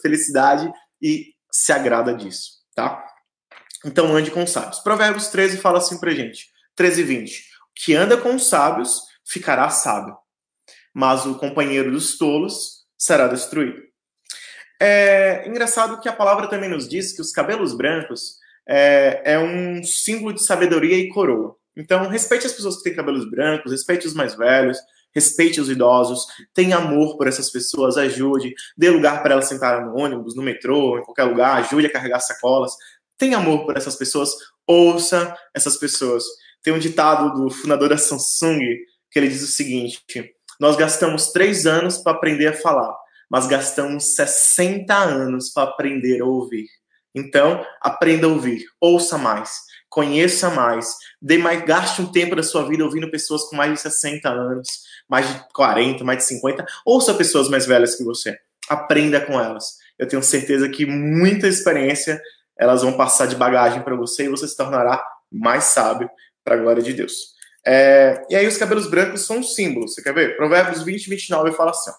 felicidade 0.00 0.72
e 1.02 1.26
se 1.50 1.72
agrada 1.72 2.14
disso, 2.14 2.52
tá? 2.74 3.04
Então 3.84 4.14
ande 4.16 4.30
com 4.30 4.46
sábios. 4.46 4.80
Provérbios 4.80 5.28
13 5.28 5.58
fala 5.58 5.78
assim 5.78 5.98
pra 5.98 6.12
gente. 6.12 6.48
13 6.74 7.00
e 7.00 7.04
20. 7.04 7.44
Que 7.74 7.94
anda 7.94 8.16
com 8.16 8.34
os 8.34 8.48
sábios 8.48 9.02
ficará 9.24 9.68
sábio, 9.70 10.16
mas 10.92 11.24
o 11.26 11.36
companheiro 11.36 11.90
dos 11.90 12.16
tolos 12.18 12.84
será 12.96 13.26
destruído. 13.26 13.82
É 14.80 15.46
engraçado 15.48 16.00
que 16.00 16.08
a 16.08 16.12
palavra 16.12 16.48
também 16.48 16.68
nos 16.68 16.88
diz 16.88 17.12
que 17.12 17.20
os 17.20 17.32
cabelos 17.32 17.74
brancos 17.74 18.38
é, 18.68 19.22
é 19.24 19.38
um 19.38 19.82
símbolo 19.82 20.32
de 20.32 20.42
sabedoria 20.42 20.96
e 20.96 21.08
coroa. 21.08 21.56
Então, 21.76 22.08
respeite 22.08 22.46
as 22.46 22.52
pessoas 22.52 22.76
que 22.76 22.84
têm 22.84 22.94
cabelos 22.94 23.28
brancos, 23.28 23.72
respeite 23.72 24.06
os 24.06 24.14
mais 24.14 24.36
velhos, 24.36 24.78
respeite 25.14 25.60
os 25.60 25.68
idosos, 25.68 26.26
tenha 26.52 26.76
amor 26.76 27.16
por 27.16 27.26
essas 27.26 27.50
pessoas, 27.50 27.96
ajude, 27.96 28.54
dê 28.76 28.90
lugar 28.90 29.22
para 29.22 29.34
elas 29.34 29.46
sentarem 29.46 29.86
no 29.86 29.96
ônibus, 29.96 30.36
no 30.36 30.42
metrô, 30.42 30.98
em 30.98 31.02
qualquer 31.02 31.24
lugar, 31.24 31.56
ajude 31.58 31.86
a 31.86 31.92
carregar 31.92 32.20
sacolas, 32.20 32.72
tem 33.18 33.34
amor 33.34 33.64
por 33.64 33.76
essas 33.76 33.96
pessoas, 33.96 34.30
ouça 34.66 35.36
essas 35.54 35.76
pessoas. 35.76 36.24
Tem 36.62 36.72
um 36.72 36.78
ditado 36.78 37.34
do 37.34 37.50
fundador 37.50 37.90
da 37.90 37.98
Samsung 37.98 38.58
que 39.10 39.18
ele 39.18 39.28
diz 39.28 39.42
o 39.42 39.46
seguinte: 39.46 40.02
Nós 40.58 40.76
gastamos 40.76 41.30
três 41.30 41.66
anos 41.66 41.98
para 41.98 42.12
aprender 42.12 42.48
a 42.48 42.52
falar, 42.52 42.94
mas 43.30 43.46
gastamos 43.46 44.14
60 44.14 44.94
anos 44.94 45.50
para 45.50 45.64
aprender 45.64 46.20
a 46.20 46.24
ouvir. 46.24 46.66
Então, 47.14 47.64
aprenda 47.80 48.26
a 48.26 48.30
ouvir, 48.30 48.64
ouça 48.80 49.16
mais, 49.16 49.60
conheça 49.88 50.50
mais, 50.50 50.96
dê 51.22 51.38
mais, 51.38 51.64
gaste 51.64 52.02
um 52.02 52.10
tempo 52.10 52.34
da 52.34 52.42
sua 52.42 52.68
vida 52.68 52.84
ouvindo 52.84 53.08
pessoas 53.08 53.44
com 53.44 53.54
mais 53.54 53.72
de 53.72 53.80
60 53.80 54.28
anos, 54.28 54.68
mais 55.08 55.28
de 55.28 55.48
40, 55.54 56.02
mais 56.02 56.18
de 56.18 56.24
50, 56.24 56.66
ouça 56.84 57.14
pessoas 57.14 57.48
mais 57.48 57.66
velhas 57.66 57.94
que 57.94 58.02
você, 58.02 58.36
aprenda 58.68 59.20
com 59.20 59.40
elas. 59.40 59.76
Eu 59.96 60.08
tenho 60.08 60.22
certeza 60.24 60.68
que 60.68 60.84
muita 60.84 61.46
experiência 61.46 62.20
elas 62.58 62.82
vão 62.82 62.96
passar 62.96 63.26
de 63.26 63.36
bagagem 63.36 63.82
para 63.82 63.96
você 63.96 64.24
e 64.24 64.28
você 64.28 64.46
se 64.46 64.56
tornará 64.56 65.04
mais 65.30 65.64
sábio 65.64 66.08
para 66.44 66.54
a 66.54 66.58
glória 66.58 66.82
de 66.82 66.92
Deus. 66.92 67.34
É, 67.66 68.24
e 68.28 68.36
aí 68.36 68.46
os 68.46 68.58
cabelos 68.58 68.88
brancos 68.88 69.22
são 69.22 69.38
um 69.38 69.42
símbolo, 69.42 69.88
você 69.88 70.02
quer 70.02 70.12
ver? 70.12 70.36
Provérbios 70.36 70.82
20, 70.82 71.08
29 71.08 71.52
fala 71.52 71.70
assim, 71.70 71.90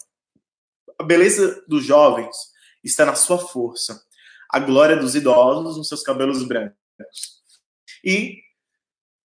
a 1.00 1.04
beleza 1.04 1.64
dos 1.68 1.84
jovens 1.84 2.36
está 2.84 3.06
na 3.06 3.16
sua 3.16 3.40
força, 3.40 4.00
a 4.50 4.60
glória 4.60 4.96
dos 4.96 5.16
idosos 5.16 5.78
nos 5.78 5.88
seus 5.88 6.04
cabelos 6.04 6.48
brancos. 6.48 6.76
E 8.04 8.38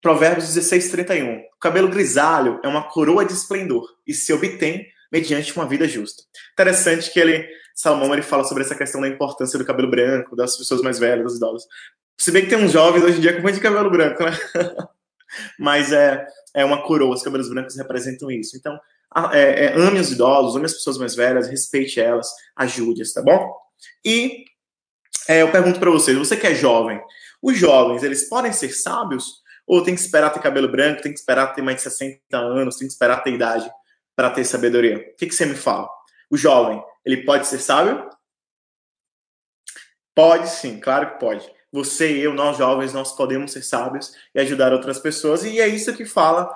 Provérbios 0.01 0.47
16, 0.47 0.89
31, 0.89 1.37
o 1.37 1.59
cabelo 1.59 1.87
grisalho 1.87 2.59
é 2.63 2.67
uma 2.67 2.89
coroa 2.89 3.23
de 3.23 3.33
esplendor 3.33 3.87
e 4.05 4.13
se 4.15 4.33
obtém 4.33 4.87
mediante 5.11 5.55
uma 5.55 5.67
vida 5.67 5.87
justa. 5.87 6.23
Interessante 6.53 7.11
que 7.11 7.19
ele 7.19 7.47
Salomão 7.73 8.13
ele 8.13 8.21
fala 8.21 8.43
sobre 8.43 8.63
essa 8.63 8.75
questão 8.75 9.01
da 9.01 9.07
importância 9.07 9.57
do 9.57 9.65
cabelo 9.65 9.89
branco, 9.89 10.35
das 10.35 10.57
pessoas 10.57 10.81
mais 10.81 10.99
velhas, 10.99 11.23
dos 11.23 11.37
idosos. 11.37 11.67
Se 12.17 12.31
bem 12.31 12.43
que 12.43 12.49
tem 12.49 12.63
uns 12.63 12.71
jovens 12.71 13.03
hoje 13.03 13.17
em 13.17 13.21
dia 13.21 13.33
com 13.33 13.41
muito 13.41 13.55
de 13.55 13.61
cabelo 13.61 13.89
branco, 13.89 14.23
né? 14.23 14.31
Mas 15.57 15.91
é, 15.91 16.25
é 16.53 16.65
uma 16.65 16.83
coroa, 16.83 17.15
os 17.15 17.23
cabelos 17.23 17.49
brancos 17.49 17.75
representam 17.77 18.29
isso. 18.29 18.55
Então, 18.57 18.77
é, 19.31 19.65
é, 19.65 19.73
ame 19.73 19.99
os 19.99 20.11
idosos, 20.11 20.55
ame 20.55 20.65
as 20.65 20.73
pessoas 20.73 20.97
mais 20.97 21.15
velhas, 21.15 21.47
respeite 21.47 21.99
elas, 21.99 22.29
ajude-as, 22.55 23.13
tá 23.13 23.21
bom? 23.21 23.55
E 24.05 24.45
é, 25.27 25.41
eu 25.41 25.51
pergunto 25.51 25.79
para 25.79 25.89
vocês, 25.89 26.17
você 26.17 26.37
que 26.37 26.45
é 26.45 26.53
jovem, 26.53 27.01
os 27.41 27.57
jovens, 27.57 28.03
eles 28.03 28.27
podem 28.29 28.53
ser 28.53 28.69
sábios? 28.69 29.41
Ou 29.65 29.81
tem 29.81 29.95
que 29.95 30.01
esperar 30.01 30.31
ter 30.31 30.41
cabelo 30.41 30.67
branco, 30.67 31.01
tem 31.01 31.13
que 31.13 31.19
esperar 31.19 31.53
ter 31.53 31.61
mais 31.61 31.77
de 31.77 31.83
60 31.83 32.19
anos, 32.37 32.75
tem 32.75 32.87
que 32.87 32.93
esperar 32.93 33.23
ter 33.23 33.33
idade 33.33 33.71
para 34.21 34.29
ter 34.29 34.45
sabedoria? 34.45 34.97
O 34.97 35.15
que, 35.15 35.25
que 35.25 35.33
você 35.33 35.47
me 35.47 35.55
fala? 35.55 35.89
O 36.29 36.37
jovem, 36.37 36.79
ele 37.03 37.25
pode 37.25 37.47
ser 37.47 37.57
sábio? 37.57 38.07
Pode 40.13 40.47
sim, 40.47 40.79
claro 40.79 41.13
que 41.13 41.19
pode. 41.19 41.51
Você 41.71 42.17
e 42.17 42.21
eu, 42.21 42.31
nós 42.31 42.55
jovens, 42.55 42.93
nós 42.93 43.15
podemos 43.15 43.51
ser 43.51 43.63
sábios 43.63 44.13
e 44.35 44.39
ajudar 44.39 44.73
outras 44.73 44.99
pessoas. 44.99 45.43
E 45.43 45.59
é 45.59 45.67
isso 45.67 45.91
que 45.95 46.05
fala 46.05 46.53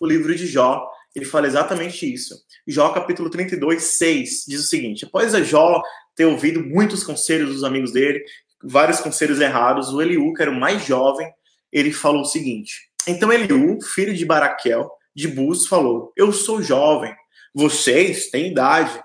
o 0.00 0.06
livro 0.08 0.34
de 0.34 0.44
Jó. 0.44 0.90
Ele 1.14 1.24
fala 1.24 1.46
exatamente 1.46 2.12
isso. 2.12 2.34
Jó, 2.66 2.92
capítulo 2.92 3.30
32, 3.30 3.80
6, 3.80 4.44
diz 4.48 4.60
o 4.64 4.66
seguinte: 4.66 5.04
Após 5.04 5.36
a 5.36 5.42
Jó 5.42 5.80
ter 6.16 6.24
ouvido 6.24 6.64
muitos 6.64 7.04
conselhos 7.04 7.50
dos 7.54 7.62
amigos 7.62 7.92
dele, 7.92 8.24
vários 8.60 8.98
conselhos 8.98 9.40
errados, 9.40 9.90
o 9.90 10.02
Eliú, 10.02 10.32
que 10.32 10.42
era 10.42 10.50
o 10.50 10.58
mais 10.58 10.84
jovem, 10.84 11.32
ele 11.72 11.92
falou 11.92 12.22
o 12.22 12.26
seguinte: 12.26 12.90
Então 13.06 13.32
Eliú, 13.32 13.80
filho 13.80 14.12
de 14.12 14.24
Baraquel, 14.24 14.90
de 15.14 15.28
Bus, 15.28 15.66
falou: 15.66 16.12
Eu 16.16 16.32
sou 16.32 16.62
jovem, 16.62 17.14
vocês 17.54 18.30
têm 18.30 18.50
idade 18.50 19.00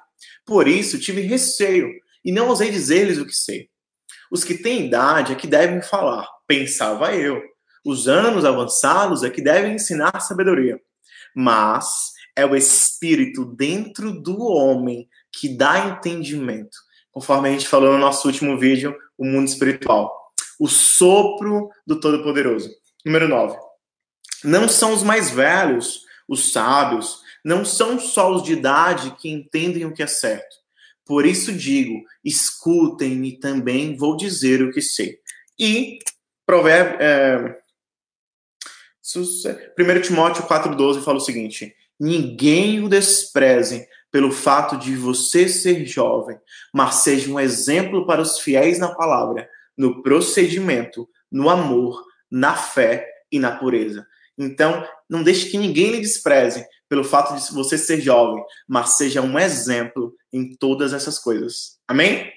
Por 0.46 0.68
isso 0.68 1.00
tive 1.00 1.22
receio 1.22 1.90
e 2.26 2.32
não 2.32 2.50
ousei 2.50 2.72
dizer-lhes 2.72 3.18
o 3.18 3.26
que 3.26 3.36
sei. 3.36 3.70
Os 4.32 4.44
que 4.44 4.56
têm 4.56 4.88
idade 4.88 5.34
é 5.34 5.36
que 5.36 5.48
devem 5.48 5.82
falar, 5.82 6.28
pensava 6.48 7.16
eu. 7.16 7.42
Os 7.86 8.08
anos 8.08 8.46
avançados 8.46 9.24
é 9.24 9.30
que 9.30 9.42
devem 9.42 9.76
ensinar 9.76 10.20
sabedoria. 10.20 10.80
Mas 11.36 12.12
é 12.36 12.46
o 12.46 12.56
espírito 12.56 13.46
dentro 13.46 14.12
do 14.12 14.42
homem 14.42 15.08
que 15.32 15.50
dá 15.50 15.88
entendimento. 15.88 16.78
Conforme 17.12 17.50
a 17.50 17.52
gente 17.52 17.68
falou 17.68 17.94
no 17.94 18.00
nosso 18.00 18.28
último 18.28 18.58
vídeo, 18.58 18.96
o 19.18 19.26
mundo 19.26 19.48
espiritual. 19.48 20.12
O 20.60 20.68
sopro 20.68 21.70
do 21.86 22.00
Todo-Poderoso. 22.00 22.70
Número 23.06 23.28
9. 23.28 23.69
Não 24.44 24.68
são 24.68 24.94
os 24.94 25.04
mais 25.04 25.30
velhos, 25.30 26.06
os 26.28 26.52
sábios, 26.52 27.22
não 27.44 27.64
são 27.66 28.00
só 28.00 28.32
os 28.32 28.44
de 28.44 28.54
idade 28.54 29.16
que 29.20 29.30
entendem 29.30 29.86
o 29.86 29.94
que 29.94 30.04
é 30.04 30.08
certo. 30.08 30.58
Por 31.06 31.26
isso 31.26 31.52
digo: 31.52 32.04
escutem-me 32.24 33.40
também, 33.40 33.98
vou 33.98 34.16
dizer 34.16 34.62
o 34.62 34.72
que 34.72 34.82
sei. 34.82 35.20
E 35.58 36.00
provérbio, 36.46 36.98
é, 37.02 37.60
1 39.78 40.02
Timóteo 40.02 40.44
4,12 40.44 41.02
fala 41.02 41.18
o 41.18 41.22
seguinte: 41.22 41.76
Ninguém 42.00 42.84
o 42.84 42.88
despreze 42.88 43.88
pelo 44.12 44.32
fato 44.32 44.78
de 44.78 44.96
você 44.96 45.48
ser 45.50 45.86
jovem, 45.86 46.38
mas 46.74 46.96
seja 46.96 47.32
um 47.32 47.40
exemplo 47.40 48.06
para 48.06 48.22
os 48.22 48.40
fiéis 48.40 48.80
na 48.80 48.94
palavra, 48.94 49.50
no 49.78 50.02
procedimento, 50.02 51.08
no 51.32 51.50
amor, 51.50 52.04
na 52.30 52.56
fé 52.56 53.08
e 53.32 53.40
na 53.40 53.52
pureza. 53.52 54.08
Então, 54.40 54.88
não 55.10 55.22
deixe 55.22 55.50
que 55.50 55.58
ninguém 55.58 55.92
lhe 55.92 56.00
despreze 56.00 56.66
pelo 56.88 57.04
fato 57.04 57.36
de 57.36 57.54
você 57.54 57.78
ser 57.78 58.00
jovem, 58.00 58.42
mas 58.66 58.96
seja 58.96 59.22
um 59.22 59.38
exemplo 59.38 60.16
em 60.32 60.56
todas 60.56 60.94
essas 60.94 61.20
coisas. 61.20 61.78
Amém? 61.86 62.32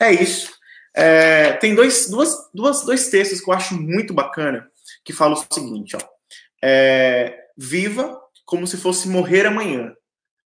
É 0.00 0.10
isso. 0.10 0.50
É, 0.94 1.52
tem 1.54 1.74
dois, 1.74 2.08
duas, 2.08 2.34
duas, 2.54 2.82
dois 2.84 3.08
textos 3.08 3.40
que 3.40 3.50
eu 3.50 3.54
acho 3.54 3.74
muito 3.74 4.14
bacana 4.14 4.66
que 5.04 5.12
falam 5.12 5.38
o 5.38 5.54
seguinte: 5.54 5.94
ó, 5.96 6.00
é, 6.62 7.38
viva 7.56 8.18
como 8.44 8.66
se 8.66 8.76
fosse 8.76 9.08
morrer 9.08 9.46
amanhã, 9.46 9.94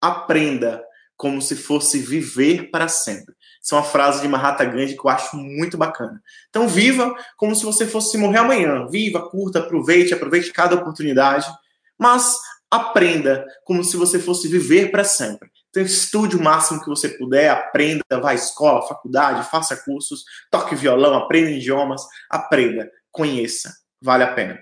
aprenda 0.01 0.83
como 1.19 1.41
se 1.41 1.53
fosse 1.53 1.99
viver 1.99 2.71
para 2.71 2.87
sempre. 2.87 3.35
Isso 3.61 3.75
é 3.75 3.77
uma 3.77 3.83
frase 3.83 4.21
de 4.21 4.27
Mahatma 4.29 4.63
Gandhi 4.63 4.95
que 4.95 5.05
eu 5.05 5.09
acho 5.09 5.35
muito 5.35 5.77
bacana. 5.77 6.23
Então, 6.49 6.65
viva 6.65 7.13
como 7.35 7.53
se 7.53 7.65
você 7.65 7.85
fosse 7.85 8.17
morrer 8.17 8.37
amanhã. 8.37 8.87
Viva, 8.87 9.29
curta, 9.29 9.59
aproveite, 9.59 10.13
aproveite 10.13 10.53
cada 10.53 10.75
oportunidade, 10.75 11.45
mas 11.97 12.37
aprenda 12.71 13.45
como 13.65 13.83
se 13.83 13.97
você 13.97 14.17
fosse 14.17 14.47
viver 14.47 14.91
para 14.91 15.03
sempre. 15.03 15.51
Então, 15.69 15.83
estude 15.83 16.37
o 16.37 16.41
máximo 16.41 16.81
que 16.81 16.87
você 16.87 17.09
puder, 17.09 17.49
aprenda, 17.49 18.01
vá 18.21 18.31
à 18.31 18.35
escola, 18.35 18.87
faculdade, 18.87 19.49
faça 19.49 19.75
cursos, 19.75 20.23
toque 20.49 20.73
violão, 20.73 21.15
aprenda 21.15 21.51
idiomas, 21.51 22.01
aprenda, 22.29 22.89
conheça, 23.11 23.73
vale 24.01 24.23
a 24.23 24.33
pena. 24.33 24.57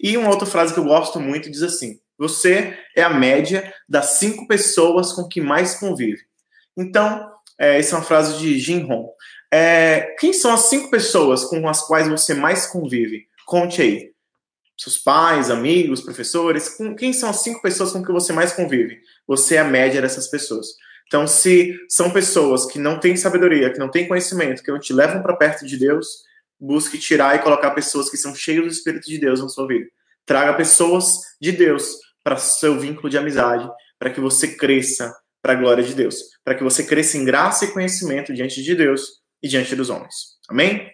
E 0.00 0.16
uma 0.16 0.30
outra 0.30 0.46
frase 0.46 0.72
que 0.72 0.78
eu 0.78 0.84
gosto 0.84 1.18
muito 1.18 1.50
diz 1.50 1.64
assim: 1.64 1.98
você 2.18 2.78
é 2.96 3.02
a 3.02 3.10
média 3.10 3.72
das 3.88 4.18
cinco 4.18 4.46
pessoas 4.46 5.12
com 5.12 5.28
que 5.28 5.40
mais 5.40 5.74
convive. 5.74 6.22
Então, 6.76 7.30
é, 7.58 7.78
essa 7.78 7.94
é 7.94 7.98
uma 7.98 8.04
frase 8.04 8.38
de 8.38 8.58
Jim 8.58 8.80
Rohn. 8.80 9.08
É, 9.52 10.14
quem 10.18 10.32
são 10.32 10.52
as 10.52 10.62
cinco 10.62 10.90
pessoas 10.90 11.44
com 11.44 11.68
as 11.68 11.86
quais 11.86 12.08
você 12.08 12.34
mais 12.34 12.66
convive? 12.66 13.26
Conte 13.46 13.80
aí. 13.80 14.12
Seus 14.78 14.98
pais, 14.98 15.50
amigos, 15.50 16.02
professores. 16.02 16.68
Com, 16.70 16.94
quem 16.94 17.12
são 17.12 17.30
as 17.30 17.42
cinco 17.42 17.62
pessoas 17.62 17.92
com 17.92 18.04
que 18.04 18.12
você 18.12 18.32
mais 18.32 18.52
convive? 18.52 19.00
Você 19.26 19.54
é 19.54 19.60
a 19.60 19.64
média 19.64 20.02
dessas 20.02 20.28
pessoas. 20.28 20.66
Então, 21.06 21.26
se 21.26 21.74
são 21.88 22.10
pessoas 22.10 22.66
que 22.66 22.78
não 22.78 22.98
têm 22.98 23.16
sabedoria, 23.16 23.72
que 23.72 23.78
não 23.78 23.90
têm 23.90 24.08
conhecimento, 24.08 24.62
que 24.62 24.72
não 24.72 24.80
te 24.80 24.92
levam 24.92 25.22
para 25.22 25.36
perto 25.36 25.64
de 25.64 25.78
Deus, 25.78 26.24
busque 26.58 26.98
tirar 26.98 27.36
e 27.36 27.38
colocar 27.38 27.70
pessoas 27.70 28.10
que 28.10 28.16
são 28.16 28.34
cheias 28.34 28.64
do 28.64 28.70
Espírito 28.70 29.06
de 29.06 29.18
Deus 29.18 29.40
na 29.40 29.48
sua 29.48 29.66
vida. 29.68 29.86
Traga 30.26 30.54
pessoas 30.54 31.20
de 31.40 31.52
Deus 31.52 31.96
para 32.26 32.36
seu 32.38 32.76
vínculo 32.76 33.08
de 33.08 33.16
amizade, 33.16 33.70
para 34.00 34.10
que 34.10 34.20
você 34.20 34.56
cresça 34.56 35.16
para 35.40 35.52
a 35.52 35.54
glória 35.56 35.84
de 35.84 35.94
Deus, 35.94 36.16
para 36.44 36.56
que 36.56 36.64
você 36.64 36.82
cresça 36.82 37.16
em 37.16 37.24
graça 37.24 37.64
e 37.64 37.70
conhecimento 37.70 38.34
diante 38.34 38.64
de 38.64 38.74
Deus 38.74 39.20
e 39.40 39.46
diante 39.46 39.76
dos 39.76 39.90
homens. 39.90 40.34
Amém? 40.48 40.90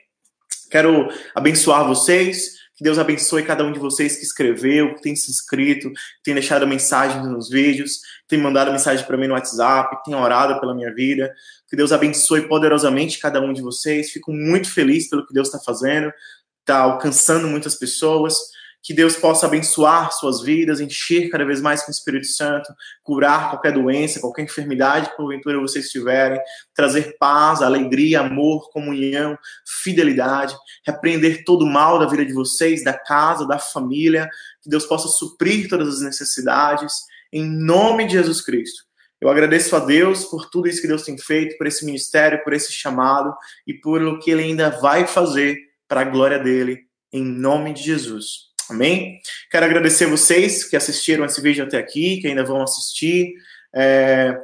Quero 0.71 1.09
abençoar 1.35 1.89
vocês, 1.89 2.51
que 2.77 2.85
Deus 2.85 2.99
abençoe 2.99 3.45
cada 3.45 3.65
um 3.65 3.73
de 3.73 3.79
vocês 3.79 4.19
que 4.19 4.25
escreveu, 4.25 4.95
que 4.95 5.01
tem 5.01 5.17
se 5.17 5.31
inscrito, 5.31 5.91
que 5.91 6.23
tem 6.23 6.35
deixado 6.35 6.67
mensagens 6.67 7.27
nos 7.27 7.49
vídeos, 7.49 7.93
que 7.93 8.29
tem 8.29 8.39
mandado 8.39 8.71
mensagem 8.71 9.07
para 9.07 9.17
mim 9.17 9.27
no 9.27 9.33
WhatsApp, 9.33 9.97
que 9.97 10.11
tem 10.11 10.15
orado 10.15 10.61
pela 10.61 10.75
minha 10.75 10.95
vida. 10.95 11.33
Que 11.67 11.75
Deus 11.75 11.93
abençoe 11.93 12.47
poderosamente 12.47 13.19
cada 13.19 13.41
um 13.41 13.55
de 13.55 13.63
vocês. 13.63 14.11
Fico 14.11 14.35
muito 14.35 14.71
feliz 14.71 15.09
pelo 15.09 15.27
que 15.27 15.33
Deus 15.33 15.49
está 15.49 15.59
fazendo, 15.59 16.13
está 16.61 16.81
alcançando 16.81 17.49
muitas 17.49 17.75
pessoas 17.75 18.37
que 18.83 18.93
Deus 18.93 19.17
possa 19.17 19.47
abençoar 19.47 20.11
suas 20.13 20.43
vidas, 20.43 20.81
encher 20.81 21.31
cada 21.31 21.45
vez 21.45 21.61
mais 21.61 21.83
com 21.83 21.89
o 21.89 21.95
Espírito 21.95 22.27
Santo, 22.27 22.75
curar 23.03 23.51
qualquer 23.51 23.73
doença, 23.73 24.21
qualquer 24.21 24.43
enfermidade 24.43 25.11
que 25.11 25.17
porventura 25.17 25.61
vocês 25.61 25.89
tiverem, 25.89 26.41
trazer 26.75 27.17
paz, 27.19 27.63
alegria, 27.63 28.21
amor, 28.21 28.71
comunhão, 28.71 29.39
fidelidade, 29.65 30.57
repreender 30.85 31.45
todo 31.45 31.65
o 31.65 31.71
mal 31.71 31.99
da 31.99 32.07
vida 32.07 32.27
de 32.27 32.33
vocês, 32.33 32.83
da 32.83 32.93
casa, 32.93 33.47
da 33.47 33.59
família, 33.59 34.29
que 34.61 34.69
Deus 34.69 34.85
possa 34.85 35.07
suprir 35.07 35.69
todas 35.69 35.97
as 35.97 36.01
necessidades, 36.01 36.93
em 37.33 37.45
nome 37.45 38.07
de 38.07 38.15
Jesus 38.15 38.41
Cristo. 38.41 38.83
Eu 39.21 39.29
agradeço 39.29 39.77
a 39.77 39.79
Deus 39.79 40.25
por 40.25 40.51
tudo 40.51 40.67
isso 40.67 40.83
que 40.83 40.89
Deus 40.89 41.05
tem 41.05 41.17
feito, 41.17 41.57
por 41.57 41.69
esse 41.69 41.87
ministério, 41.87 42.43
por 42.43 42.53
esse 42.53 42.73
chamado 42.73 43.33
e 43.65 43.73
por 43.73 44.03
o 44.03 44.19
que 44.19 44.33
Ele 44.33 44.43
ainda 44.43 44.69
vai 44.69 45.07
fazer 45.07 45.57
para 45.87 46.01
a 46.01 46.05
glória 46.05 46.41
dele, 46.41 46.81
em 47.13 47.25
nome 47.25 47.73
de 47.73 47.85
Jesus. 47.85 48.52
Amém? 48.73 49.21
Quero 49.51 49.67
agradecer 49.67 50.07
vocês 50.07 50.65
que 50.65 50.75
assistiram 50.75 51.27
esse 51.27 51.41
vídeo 51.43 51.63
até 51.63 51.77
aqui, 51.77 52.21
que 52.21 52.27
ainda 52.27 52.43
vão 52.43 52.63
assistir. 52.63 53.35
É, 53.75 54.35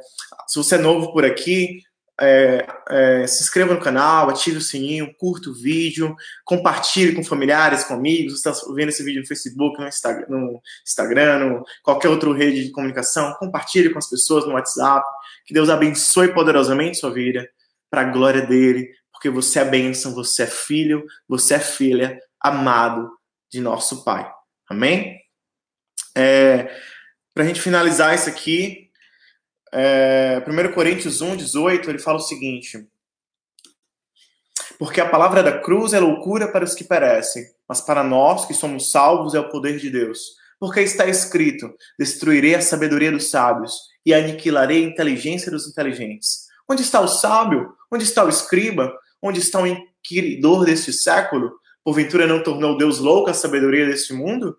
se 0.47 0.57
você 0.57 0.75
é 0.75 0.77
novo 0.77 1.11
por 1.11 1.25
aqui, 1.25 1.81
é, 2.21 2.67
é, 2.89 3.27
se 3.27 3.41
inscreva 3.41 3.73
no 3.73 3.79
canal, 3.79 4.29
ative 4.29 4.57
o 4.57 4.61
sininho, 4.61 5.11
curta 5.17 5.49
o 5.49 5.53
vídeo, 5.53 6.15
compartilhe 6.45 7.15
com 7.15 7.23
familiares, 7.23 7.83
com 7.83 7.95
amigos. 7.95 8.39
Você 8.39 8.49
está 8.49 8.73
vendo 8.75 8.89
esse 8.89 9.03
vídeo 9.03 9.21
no 9.21 9.27
Facebook, 9.27 9.79
no 9.79 9.87
Instagram, 9.87 10.25
no 10.29 10.61
Instagram, 10.85 11.39
no 11.39 11.63
qualquer 11.81 12.09
outra 12.09 12.31
rede 12.31 12.65
de 12.65 12.71
comunicação. 12.71 13.33
Compartilhe 13.39 13.89
com 13.89 13.97
as 13.97 14.07
pessoas 14.07 14.45
no 14.45 14.53
WhatsApp. 14.53 15.03
Que 15.43 15.55
Deus 15.55 15.69
abençoe 15.69 16.33
poderosamente 16.35 16.99
sua 16.99 17.11
vida, 17.11 17.49
para 17.89 18.01
a 18.01 18.11
glória 18.11 18.43
dele, 18.43 18.89
porque 19.11 19.27
você 19.27 19.57
é 19.57 19.65
bênção, 19.65 20.13
você 20.13 20.43
é 20.43 20.47
filho, 20.47 21.03
você 21.27 21.55
é 21.55 21.59
filha, 21.59 22.19
amado 22.39 23.09
de 23.51 23.59
nosso 23.59 24.03
Pai. 24.03 24.29
Amém? 24.69 25.19
É, 26.15 26.63
Para 27.33 27.43
a 27.43 27.47
gente 27.47 27.61
finalizar 27.61 28.13
isso 28.13 28.29
aqui, 28.29 28.89
é, 29.71 30.43
1 30.47 30.73
Coríntios 30.73 31.21
1, 31.21 31.35
18, 31.35 31.89
ele 31.89 31.99
fala 31.99 32.17
o 32.17 32.21
seguinte: 32.21 32.87
Porque 34.77 34.99
a 34.99 35.09
palavra 35.09 35.43
da 35.43 35.59
cruz 35.59 35.93
é 35.93 35.99
loucura 35.99 36.51
para 36.51 36.65
os 36.65 36.73
que 36.73 36.83
perecem, 36.83 37.43
mas 37.67 37.81
para 37.81 38.03
nós 38.03 38.45
que 38.45 38.53
somos 38.53 38.91
salvos 38.91 39.35
é 39.35 39.39
o 39.39 39.49
poder 39.49 39.79
de 39.79 39.89
Deus. 39.89 40.19
Porque 40.59 40.81
está 40.81 41.05
escrito: 41.05 41.73
Destruirei 41.97 42.55
a 42.55 42.61
sabedoria 42.61 43.11
dos 43.11 43.29
sábios 43.29 43.73
e 44.05 44.13
aniquilarei 44.13 44.83
a 44.83 44.87
inteligência 44.87 45.51
dos 45.51 45.67
inteligentes. 45.67 46.47
Onde 46.67 46.81
está 46.81 46.99
o 46.99 47.07
sábio? 47.07 47.73
Onde 47.91 48.03
está 48.03 48.23
o 48.23 48.29
escriba? 48.29 48.93
Onde 49.21 49.39
está 49.39 49.61
o 49.61 49.67
inquiridor 49.67 50.65
deste 50.65 50.93
século? 50.93 51.51
Porventura 51.89 52.27
não 52.27 52.43
tornou 52.43 52.77
Deus 52.77 52.99
louco 52.99 53.31
a 53.31 53.33
sabedoria 53.33 53.87
deste 53.87 54.13
mundo? 54.13 54.55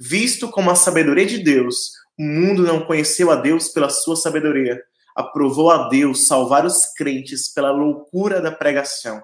Visto 0.00 0.48
como 0.48 0.68
a 0.68 0.74
sabedoria 0.74 1.24
de 1.24 1.38
Deus, 1.38 1.92
o 2.18 2.24
mundo 2.24 2.64
não 2.64 2.84
conheceu 2.84 3.30
a 3.30 3.36
Deus 3.36 3.68
pela 3.68 3.88
sua 3.88 4.16
sabedoria, 4.16 4.82
aprovou 5.14 5.70
a 5.70 5.88
Deus 5.88 6.26
salvar 6.26 6.66
os 6.66 6.86
crentes 6.96 7.52
pela 7.54 7.70
loucura 7.70 8.40
da 8.40 8.50
pregação. 8.50 9.22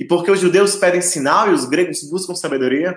E 0.00 0.06
porque 0.06 0.30
os 0.30 0.40
judeus 0.40 0.74
pedem 0.74 1.02
sinal 1.02 1.50
e 1.50 1.52
os 1.52 1.66
gregos 1.66 2.08
buscam 2.08 2.34
sabedoria, 2.34 2.96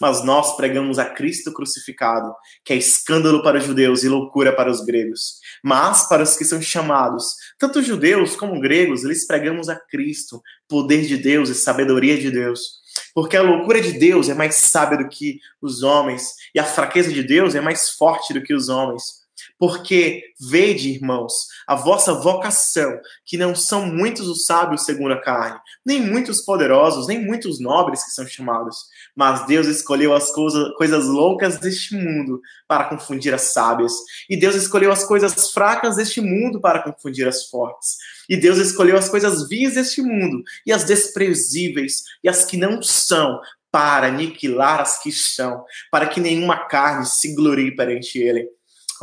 mas 0.00 0.24
nós 0.24 0.56
pregamos 0.56 1.00
a 1.00 1.06
Cristo 1.06 1.52
crucificado, 1.52 2.32
que 2.64 2.72
é 2.72 2.76
escândalo 2.76 3.42
para 3.42 3.58
os 3.58 3.64
judeus 3.64 4.04
e 4.04 4.08
loucura 4.08 4.54
para 4.54 4.70
os 4.70 4.80
gregos. 4.80 5.40
Mas 5.62 6.08
para 6.08 6.22
os 6.22 6.36
que 6.36 6.44
são 6.44 6.62
chamados, 6.62 7.34
tanto 7.58 7.82
judeus 7.82 8.36
como 8.36 8.60
gregos, 8.60 9.02
lhes 9.02 9.26
pregamos 9.26 9.68
a 9.68 9.74
Cristo, 9.74 10.40
poder 10.68 11.02
de 11.02 11.16
Deus 11.16 11.48
e 11.48 11.54
sabedoria 11.54 12.16
de 12.16 12.30
Deus. 12.30 12.79
Porque 13.20 13.36
a 13.36 13.42
loucura 13.42 13.82
de 13.82 13.92
Deus 13.92 14.30
é 14.30 14.34
mais 14.34 14.54
sábia 14.54 14.96
do 14.96 15.06
que 15.06 15.40
os 15.60 15.82
homens, 15.82 16.36
e 16.54 16.58
a 16.58 16.64
fraqueza 16.64 17.12
de 17.12 17.22
Deus 17.22 17.54
é 17.54 17.60
mais 17.60 17.90
forte 17.90 18.32
do 18.32 18.42
que 18.42 18.54
os 18.54 18.70
homens. 18.70 19.19
Porque, 19.58 20.22
vede, 20.40 20.90
irmãos, 20.90 21.32
a 21.66 21.74
vossa 21.74 22.14
vocação, 22.14 22.98
que 23.24 23.36
não 23.36 23.54
são 23.54 23.86
muitos 23.86 24.28
os 24.28 24.44
sábios 24.44 24.84
segundo 24.84 25.12
a 25.12 25.20
carne, 25.20 25.58
nem 25.84 26.00
muitos 26.00 26.40
poderosos, 26.42 27.06
nem 27.06 27.24
muitos 27.24 27.60
nobres 27.60 28.04
que 28.04 28.10
são 28.10 28.26
chamados, 28.26 28.76
mas 29.14 29.46
Deus 29.46 29.66
escolheu 29.66 30.14
as 30.14 30.30
coisa, 30.30 30.72
coisas 30.76 31.06
loucas 31.06 31.58
deste 31.58 31.94
mundo 31.94 32.40
para 32.66 32.84
confundir 32.84 33.34
as 33.34 33.52
sábias, 33.52 33.92
e 34.28 34.36
Deus 34.36 34.54
escolheu 34.54 34.92
as 34.92 35.04
coisas 35.04 35.52
fracas 35.52 35.96
deste 35.96 36.20
mundo 36.20 36.60
para 36.60 36.82
confundir 36.82 37.26
as 37.26 37.46
fortes, 37.46 37.96
e 38.28 38.36
Deus 38.36 38.58
escolheu 38.58 38.96
as 38.96 39.08
coisas 39.08 39.48
vis 39.48 39.74
deste 39.74 40.02
mundo, 40.02 40.42
e 40.66 40.72
as 40.72 40.84
desprezíveis, 40.84 42.02
e 42.22 42.28
as 42.28 42.44
que 42.44 42.56
não 42.56 42.82
são, 42.82 43.40
para 43.70 44.08
aniquilar 44.08 44.80
as 44.80 45.00
que 45.00 45.12
são, 45.12 45.64
para 45.90 46.06
que 46.06 46.20
nenhuma 46.20 46.66
carne 46.66 47.06
se 47.06 47.34
glorie 47.34 47.74
perante 47.74 48.18
ele. 48.18 48.48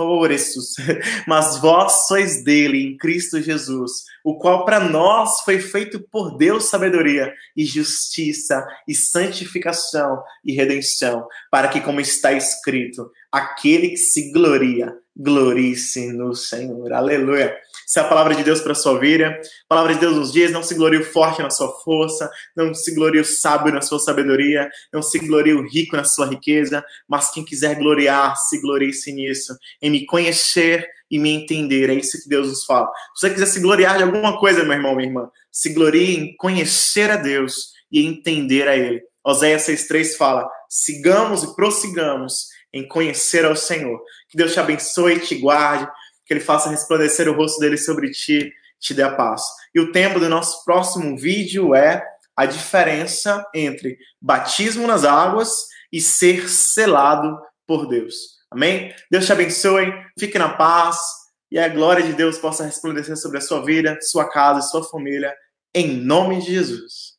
Oressus, 0.04 0.76
mas 1.28 1.58
vós 1.60 2.08
sois 2.08 2.44
dele 2.44 2.84
em 2.84 2.98
Cristo 2.98 3.42
Jesus, 3.42 4.04
o 4.24 4.38
qual 4.38 4.66
para 4.66 4.80
nós 4.80 5.42
foi 5.42 5.60
feito 5.60 6.00
por 6.12 6.38
Deus 6.38 6.66
sabedoria 6.66 7.34
e 7.56 7.66
justiça 7.66 8.66
e 8.88 8.94
santificação 8.94 10.22
e 10.44 10.54
redenção, 10.54 11.28
para 11.50 11.68
que, 11.68 11.82
como 11.82 12.02
está 12.02 12.34
escrito, 12.34 13.10
aquele 13.32 13.90
que 13.90 13.98
se 13.98 14.32
gloria, 14.32 14.94
glorie-se 15.16 16.12
no 16.14 16.36
Senhor. 16.36 16.94
Aleluia. 16.94 17.56
Essa 17.88 18.02
é 18.02 18.04
a 18.04 18.08
palavra 18.10 18.36
de 18.36 18.44
Deus 18.44 18.60
para 18.60 18.74
a 18.74 18.76
sua 18.76 19.00
vida. 19.00 19.30
A 19.30 19.68
palavra 19.70 19.94
de 19.94 20.02
Deus 20.02 20.14
nos 20.14 20.34
diz: 20.34 20.52
não 20.52 20.62
se 20.62 20.76
glorie 20.76 21.00
o 21.00 21.06
forte 21.06 21.42
na 21.42 21.50
sua 21.50 21.72
força, 21.80 22.30
não 22.54 22.74
se 22.74 22.94
glorie 22.94 23.22
o 23.22 23.26
sábio 23.26 23.74
na 23.74 23.82
sua 23.82 23.98
sabedoria, 23.98 24.70
não 24.92 25.02
se 25.02 25.18
glorie 25.20 25.54
o 25.54 25.66
rico 25.66 25.96
na 25.96 26.04
sua 26.04 26.26
riqueza, 26.26 26.84
mas 27.08 27.32
quem 27.32 27.46
quiser 27.46 27.76
gloriar, 27.76 28.36
se 28.36 28.60
glorie-se 28.60 29.14
nisso, 29.14 29.58
em 29.82 29.90
me 29.90 30.06
conhecer 30.06 30.86
e 31.10 31.18
me 31.18 31.30
entender. 31.30 31.90
É 31.90 31.94
isso 31.94 32.22
que 32.22 32.28
Deus 32.28 32.50
nos 32.50 32.66
fala. 32.66 32.92
Se 33.16 33.22
você 33.22 33.34
quiser 33.34 33.46
se 33.46 33.62
gloriar 33.62 33.96
de 33.96 34.04
alguma 34.04 34.38
coisa, 34.38 34.64
meu 34.64 34.74
irmão, 34.74 34.94
minha 34.94 35.08
irmã, 35.08 35.30
se 35.50 35.70
glorie 35.70 36.18
em 36.18 36.36
conhecer 36.36 37.10
a 37.10 37.16
Deus 37.16 37.72
e 37.90 38.06
entender 38.06 38.68
a 38.68 38.76
Ele. 38.76 39.02
Oséias 39.24 39.66
6,3 39.66 40.18
fala: 40.18 40.50
sigamos 40.68 41.44
e 41.44 41.56
prossigamos 41.56 42.48
em 42.74 42.86
conhecer 42.86 43.46
ao 43.46 43.56
Senhor. 43.56 43.98
Que 44.30 44.38
Deus 44.38 44.52
te 44.52 44.60
abençoe 44.60 45.16
e 45.16 45.20
te 45.22 45.36
guarde 45.36 45.90
que 46.28 46.34
ele 46.34 46.42
faça 46.42 46.70
resplandecer 46.70 47.30
o 47.30 47.34
rosto 47.34 47.60
dele 47.60 47.78
sobre 47.78 48.12
ti, 48.12 48.52
te 48.80 48.94
dê 48.94 49.02
a 49.02 49.16
paz. 49.16 49.42
E 49.74 49.80
o 49.80 49.92
tema 49.92 50.20
do 50.20 50.30
nosso 50.30 50.64
próximo 50.66 51.18
vídeo 51.18 51.74
é 51.74 52.06
a 52.36 52.46
diferença 52.46 53.44
entre 53.56 53.98
batismo 54.22 54.86
nas 54.86 55.06
águas 55.06 55.50
e 55.92 56.00
ser 56.02 56.50
selado 56.50 57.40
por 57.66 57.88
Deus. 57.88 58.38
Amém? 58.52 58.94
Deus 59.10 59.26
te 59.26 59.32
abençoe, 59.32 59.92
fique 60.20 60.38
na 60.38 60.50
paz 60.50 61.00
e 61.50 61.58
a 61.58 61.68
glória 61.68 62.04
de 62.04 62.14
Deus 62.14 62.38
possa 62.38 62.66
resplandecer 62.66 63.18
sobre 63.18 63.38
a 63.38 63.42
sua 63.42 63.64
vida, 63.64 63.98
sua 64.02 64.30
casa, 64.30 64.62
sua 64.62 64.84
família, 64.84 65.34
em 65.74 65.98
nome 65.98 66.42
de 66.42 66.54
Jesus. 66.54 67.17